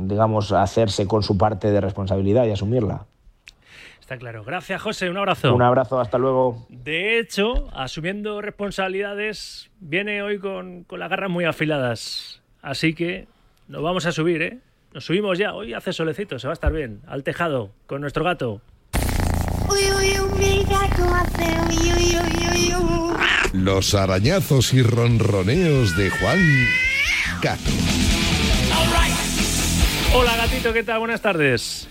[0.02, 3.06] digamos, hacerse con su parte de responsabilidad y asumirla.
[4.08, 4.42] Está claro.
[4.42, 5.10] Gracias, José.
[5.10, 5.54] Un abrazo.
[5.54, 6.66] Un abrazo, hasta luego.
[6.70, 12.40] De hecho, asumiendo responsabilidades, viene hoy con, con las garras muy afiladas.
[12.62, 13.28] Así que
[13.66, 14.60] nos vamos a subir, ¿eh?
[14.94, 15.52] Nos subimos ya.
[15.52, 17.02] Hoy hace solecito, se va a estar bien.
[17.06, 18.62] Al tejado, con nuestro gato.
[19.68, 23.16] Uy, uy, uy, mi gato hace uy, uy, uy, uy, uy.
[23.52, 26.38] Los arañazos y ronroneos de Juan
[27.42, 27.70] Gato.
[30.14, 31.00] Hola gatito, ¿qué tal?
[31.00, 31.90] Buenas tardes.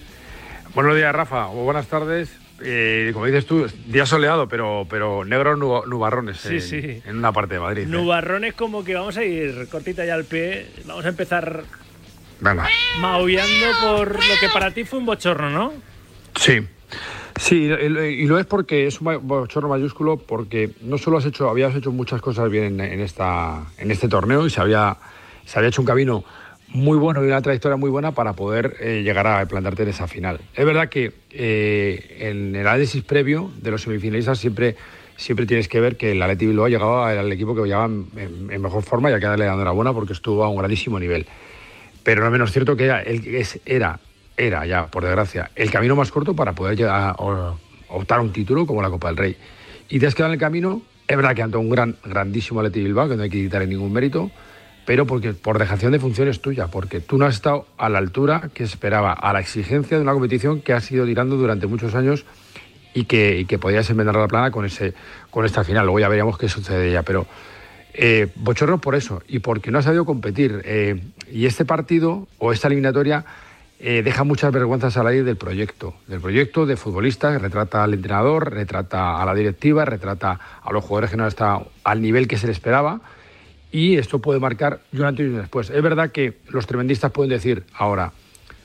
[0.78, 1.48] Buenos días, Rafa.
[1.48, 2.30] O buenas tardes.
[2.62, 7.02] Eh, como dices tú, día soleado, pero, pero negros nuba- nubarrones Sí, en, sí.
[7.04, 7.82] en una parte de Madrid.
[7.82, 7.88] ¿eh?
[7.88, 10.68] Nubarrones como que vamos a ir cortita ya al pie.
[10.86, 11.64] Vamos a empezar
[12.42, 12.68] Venga.
[13.00, 15.74] maullando por lo que para ti fue un bochorno, ¿no?
[16.36, 16.60] Sí.
[17.40, 21.74] Sí, y, lo es porque es un bochorno mayúsculo porque no solo has hecho, habías
[21.74, 24.96] hecho muchas cosas bien en, en esta, en este torneo y se había,
[25.44, 26.24] se había hecho un camino
[26.78, 30.08] muy bueno y una trayectoria muy buena para poder eh, llegar a plantarte en esa
[30.08, 30.40] final.
[30.56, 34.76] Es verdad que eh, en el análisis previo de los semifinalistas siempre,
[35.18, 38.08] siempre tienes que ver que el Atleti Bilbao llegaba al equipo que llegaba en,
[38.50, 41.26] en- mejor forma y hay que darle la enhorabuena porque estuvo a un grandísimo nivel.
[42.04, 43.04] Pero no menos cierto que era,
[43.66, 44.00] era,
[44.38, 47.56] era ya, por desgracia, el camino más corto para poder llegar a,
[47.90, 49.36] optar a un título como la Copa del Rey.
[49.90, 52.84] Y te has quedado en el camino, es verdad que ante un gran, grandísimo Atleti
[52.84, 54.30] Bilbao, que no hay que quitarle ningún mérito,
[54.88, 58.50] pero porque por dejación de funciones tuya, porque tú no has estado a la altura
[58.54, 62.24] que esperaba, a la exigencia de una competición que has ido tirando durante muchos años
[62.94, 64.94] y que, y que podías enmendar la plana con, ese,
[65.30, 65.84] con esta final.
[65.84, 67.28] Luego ya veríamos qué sucedería, pero
[67.94, 68.30] eh,
[68.82, 70.62] por eso y porque no has sabido competir.
[70.64, 71.02] Eh,
[71.34, 73.26] y este partido o esta eliminatoria
[73.82, 77.94] eh, deja muchas vergüenzas a la ley del proyecto, del proyecto de futbolistas, retrata al
[77.94, 82.38] entrenador, retrata a la directiva, retrata a los jugadores que no estado al nivel que
[82.38, 83.02] se le esperaba.
[83.72, 85.70] Y esto puede marcar un antes y un después.
[85.70, 88.14] Es verdad que los tremendistas pueden decir ahora,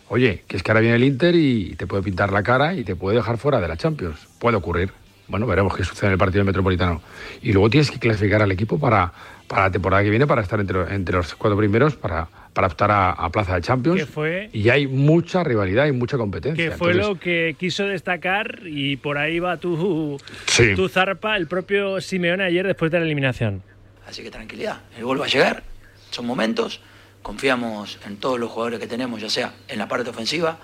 [0.08, 2.84] oye, que es que ahora viene el Inter y te puede pintar la cara y
[2.84, 4.28] te puede dejar fuera de la Champions.
[4.38, 4.90] Puede ocurrir.
[5.28, 7.00] Bueno, veremos qué sucede en el partido del Metropolitano.
[7.42, 9.12] Y luego tienes que clasificar al equipo para,
[9.48, 12.90] para la temporada que viene, para estar entre, entre los cuatro primeros, para, para optar
[12.90, 14.04] a, a plaza de Champions.
[14.04, 16.62] Fue- Y hay mucha rivalidad y mucha competencia.
[16.70, 20.74] Que fue Entonces, lo que quiso destacar y por ahí va tu, Sí.
[20.74, 23.62] tu zarpa el propio Simeone ayer después de la eliminación.
[24.06, 25.62] Así que tranquilidad, el gol va a llegar,
[26.10, 26.80] son momentos,
[27.22, 30.58] confiamos en todos los jugadores que tenemos, ya sea en la parte ofensiva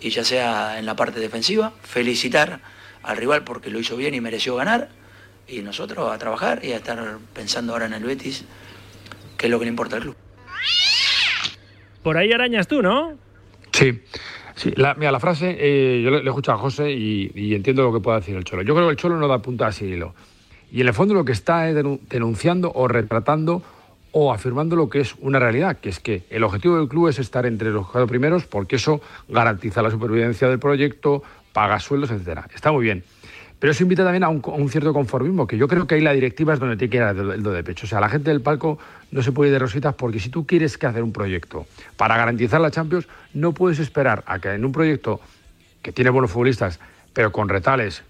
[0.00, 2.60] y ya sea en la parte defensiva, felicitar
[3.02, 4.88] al rival porque lo hizo bien y mereció ganar,
[5.48, 8.44] y nosotros a trabajar y a estar pensando ahora en el Betis,
[9.36, 10.16] que es lo que le importa al club.
[12.02, 13.16] Por ahí arañas tú, ¿no?
[13.72, 14.00] Sí,
[14.54, 14.72] sí.
[14.76, 17.92] La, mira, la frase, eh, yo le, he escuchado a José y, y entiendo lo
[17.92, 18.62] que puede decir el Cholo.
[18.62, 20.14] Yo creo que el Cholo no da punta sin hilo.
[20.70, 23.62] Y en el fondo lo que está es denu- denunciando o retratando
[24.12, 27.18] o afirmando lo que es una realidad, que es que el objetivo del club es
[27.18, 32.48] estar entre los cuatro primeros porque eso garantiza la supervivencia del proyecto, paga sueldos, etcétera.
[32.54, 33.04] Está muy bien.
[33.58, 36.52] Pero eso invita también a un, cierto conformismo, que yo creo que ahí la directiva
[36.52, 37.86] es donde tiene que ir el, el do de pecho.
[37.86, 38.78] O sea, la gente del palco
[39.10, 42.18] no se puede ir de rositas porque si tú quieres que hacer un proyecto para
[42.18, 45.20] garantizar la Champions, no puedes esperar a que en un proyecto
[45.80, 46.80] que tiene buenos futbolistas,
[47.14, 48.02] pero con retales,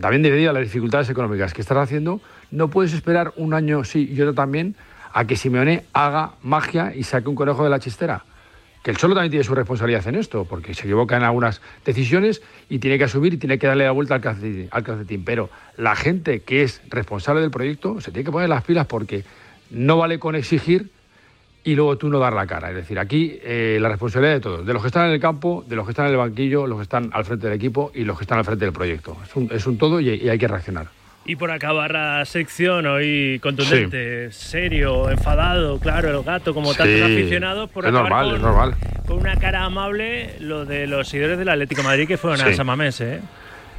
[0.00, 2.20] también debido a las dificultades económicas que estás haciendo,
[2.50, 4.74] no puedes esperar un año sí y otro también
[5.12, 8.24] a que Simeone haga magia y saque un conejo de la chistera.
[8.82, 12.42] Que el Cholo también tiene su responsabilidad en esto, porque se equivoca en algunas decisiones
[12.68, 15.24] y tiene que asumir y tiene que darle la vuelta al calcetín, al calcetín.
[15.24, 19.24] Pero la gente que es responsable del proyecto se tiene que poner las pilas porque
[19.70, 20.90] no vale con exigir
[21.64, 22.68] y luego tú no dar la cara.
[22.70, 25.64] Es decir, aquí eh, la responsabilidad de todos, de los que están en el campo,
[25.66, 28.04] de los que están en el banquillo, los que están al frente del equipo y
[28.04, 29.16] los que están al frente del proyecto.
[29.24, 30.88] Es un, es un todo y, y hay que reaccionar.
[31.26, 37.70] Y por acabar la sección hoy contundente, serio, enfadado, claro, el gato, como tantos aficionados,
[37.70, 38.74] por es acabar normal, con, es normal.
[39.06, 42.48] con una cara amable lo de los seguidores del Atlético de Madrid que fueron a
[42.50, 42.54] Sí.
[42.54, 43.20] San Mamés, ¿eh?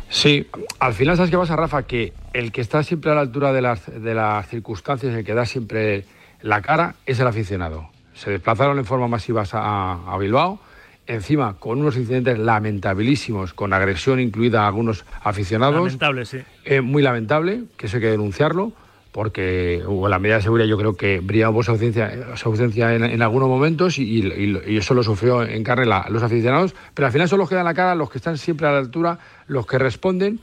[0.09, 0.47] Sí,
[0.79, 1.83] al final, ¿sabes qué pasa, Rafa?
[1.83, 5.33] Que el que está siempre a la altura de las, de las circunstancias, el que
[5.35, 6.05] da siempre
[6.45, 7.89] la cara, es el aficionado.
[8.13, 10.59] Se desplazaron en forma masiva a, a Bilbao,
[11.07, 15.75] encima con unos incidentes lamentabilísimos, con agresión incluida a algunos aficionados.
[15.75, 16.37] Lamentable, sí.
[16.63, 18.71] Eh, muy lamentable, que eso hay que denunciarlo,
[19.11, 23.03] porque hubo la medida de seguridad yo creo que brillaba su ausencia, su ausencia en,
[23.05, 27.07] en algunos momentos y, y- y eso lo sufrió en carne la- los aficionados, pero
[27.07, 29.17] al final solo quedan la cara los que están siempre a la altura,
[29.47, 30.39] los que responden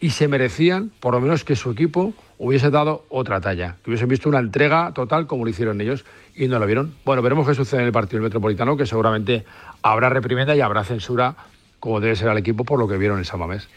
[0.00, 4.08] y se merecían por lo menos que su equipo hubiese dado otra talla, que hubiesen
[4.08, 6.04] visto una entrega total como lo hicieron ellos
[6.34, 6.94] y no lo vieron.
[7.04, 9.44] Bueno, veremos qué sucede en el partido del Metropolitano, que seguramente
[9.82, 11.36] habrá reprimenda y habrá censura
[11.80, 13.68] como debe ser al equipo por lo que vieron en San Mamés.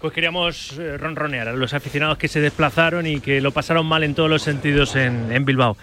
[0.00, 4.04] Pues queríamos eh, ronronear a los aficionados que se desplazaron y que lo pasaron mal
[4.04, 5.76] en todos los sentidos en, en Bilbao.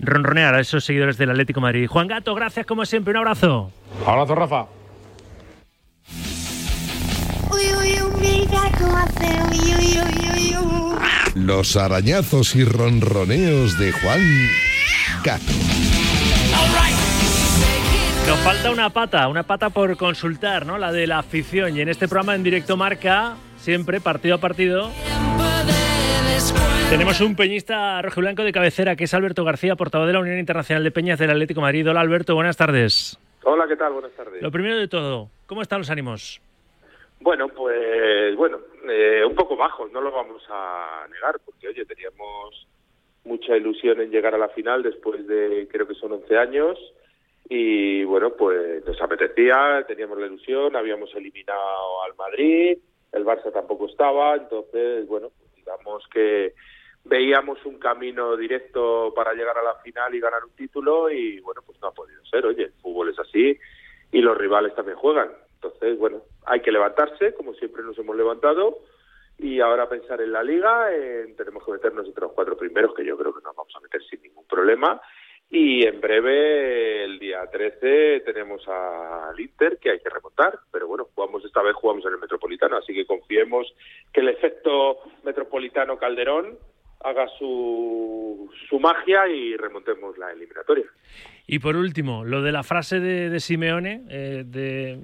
[0.00, 1.86] Ronronear a esos seguidores del Atlético de Madrid.
[1.86, 3.70] Juan Gato, gracias como siempre, un abrazo.
[4.06, 4.66] Abrazo, Rafa.
[7.50, 11.23] Uy, uy, uy, mi gato hace uy, uy, uy, uy, uy.
[11.34, 14.20] Los arañazos y ronroneos de Juan
[15.24, 15.42] Gato.
[18.28, 20.78] Nos falta una pata, una pata por consultar, ¿no?
[20.78, 21.76] La de la afición.
[21.76, 24.92] Y en este programa en directo marca, siempre, partido a partido,
[26.88, 30.20] tenemos un peñista rojo y blanco de cabecera, que es Alberto García, portavoz de la
[30.20, 31.90] Unión Internacional de Peñas del Atlético de Madrid.
[31.90, 33.18] Hola Alberto, buenas tardes.
[33.42, 33.92] Hola, ¿qué tal?
[33.92, 34.40] Buenas tardes.
[34.40, 36.40] Lo primero de todo, ¿cómo están los ánimos?
[37.18, 38.58] Bueno, pues bueno,
[38.88, 42.66] eh, un poco bajos, no lo vamos a negar, porque oye, teníamos
[43.24, 46.78] mucha ilusión en llegar a la final después de creo que son 11 años
[47.48, 52.78] y bueno, pues nos apetecía, teníamos la ilusión, habíamos eliminado al Madrid,
[53.12, 56.54] el Barça tampoco estaba, entonces bueno, pues digamos que
[57.04, 61.62] veíamos un camino directo para llegar a la final y ganar un título y bueno,
[61.64, 63.58] pues no ha podido ser, oye, el fútbol es así
[64.10, 65.30] y los rivales también juegan,
[65.64, 68.78] entonces bueno, hay que levantarse, como siempre nos hemos levantado
[69.38, 73.04] y ahora pensar en la liga, en- tenemos que meternos entre los cuatro primeros, que
[73.04, 75.00] yo creo que nos vamos a meter sin ningún problema.
[75.50, 81.06] Y en breve, el día 13, tenemos al Inter, que hay que remontar, pero bueno,
[81.14, 83.72] jugamos esta vez, jugamos en el Metropolitano, así que confiemos
[84.12, 86.58] que el efecto Metropolitano Calderón
[87.04, 90.86] haga su, su magia y remontemos la eliminatoria.
[91.46, 94.98] Y por último, lo de la frase de, de Simeone, eh, de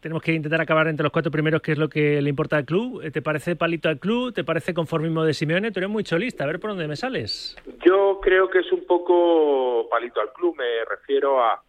[0.00, 2.64] tenemos que intentar acabar entre los cuatro primeros, que es lo que le importa al
[2.64, 3.02] club.
[3.02, 4.32] Eh, ¿Te parece palito al club?
[4.32, 5.72] ¿Te parece conformismo de Simeone?
[5.72, 7.56] Tú eres muy cholista, a ver por dónde me sales.
[7.84, 11.60] Yo creo que es un poco palito al club, me refiero a...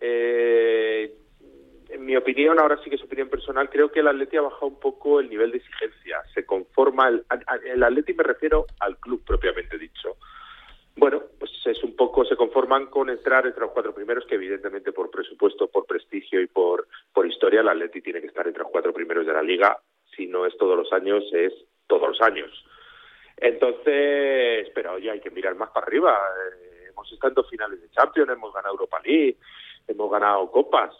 [0.00, 1.12] eh,
[1.92, 4.66] en mi opinión, ahora sí que es opinión personal, creo que el Atleti ha bajado
[4.66, 6.22] un poco el nivel de exigencia.
[6.34, 7.24] Se conforma, el,
[7.64, 10.16] el Atleti me refiero al club propiamente dicho.
[10.96, 14.92] Bueno, pues es un poco, se conforman con entrar entre los cuatro primeros, que evidentemente
[14.92, 18.70] por presupuesto, por prestigio y por, por historia, el Atleti tiene que estar entre los
[18.70, 19.78] cuatro primeros de la liga.
[20.16, 21.54] Si no es todos los años, es
[21.86, 22.50] todos los años.
[23.36, 26.12] Entonces, pero oye, hay que mirar más para arriba.
[26.12, 29.38] Eh, hemos estado en finales de Champions, hemos ganado Europa League,
[29.88, 30.94] hemos ganado copas.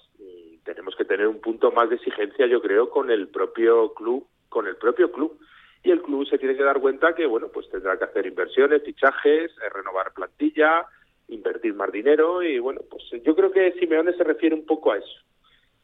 [0.64, 4.66] Tenemos que tener un punto más de exigencia, yo creo, con el propio club, con
[4.66, 5.38] el propio club.
[5.82, 8.82] Y el club se tiene que dar cuenta que, bueno, pues tendrá que hacer inversiones,
[8.82, 10.86] fichajes, eh, renovar plantilla,
[11.28, 14.98] invertir más dinero y, bueno, pues yo creo que Simeone se refiere un poco a
[14.98, 15.20] eso,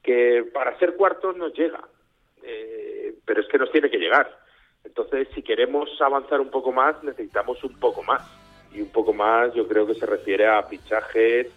[0.03, 1.83] que para ser cuartos nos llega,
[2.43, 4.39] eh, pero es que nos tiene que llegar.
[4.85, 8.23] Entonces, si queremos avanzar un poco más, necesitamos un poco más.
[8.73, 11.49] Y un poco más yo creo que se refiere a fichajes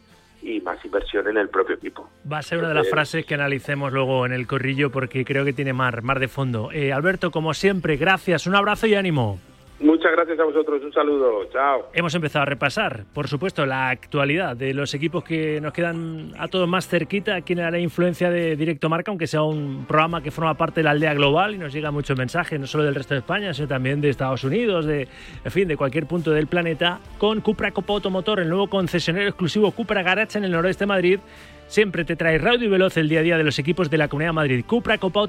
[0.42, 2.10] y más inversión en el propio equipo.
[2.32, 5.46] Va a ser una de las frases que analicemos luego en el corrillo porque creo
[5.46, 6.72] que tiene mar, mar de fondo.
[6.72, 9.40] Eh, Alberto, como siempre, gracias, un abrazo y ánimo.
[9.82, 11.90] Muchas gracias a vosotros, un saludo, chao.
[11.94, 16.50] Hemos empezado a repasar, por supuesto, la actualidad de los equipos que nos quedan a
[16.50, 20.32] todos más cerquita aquí en la influencia de Directo Marca, aunque sea un programa que
[20.32, 23.14] forma parte de la aldea global y nos llega muchos mensajes, no solo del resto
[23.14, 25.08] de España, sino también de Estados Unidos, de,
[25.46, 29.72] en fin, de cualquier punto del planeta, con Cupra Copa Automotor, el nuevo concesionario exclusivo
[29.72, 31.20] Cupra Garage en el noroeste de Madrid.
[31.68, 34.08] Siempre te trae radio y veloz el día a día de los equipos de la
[34.08, 34.66] Comunidad de Madrid.
[34.66, 35.18] Cupra Copa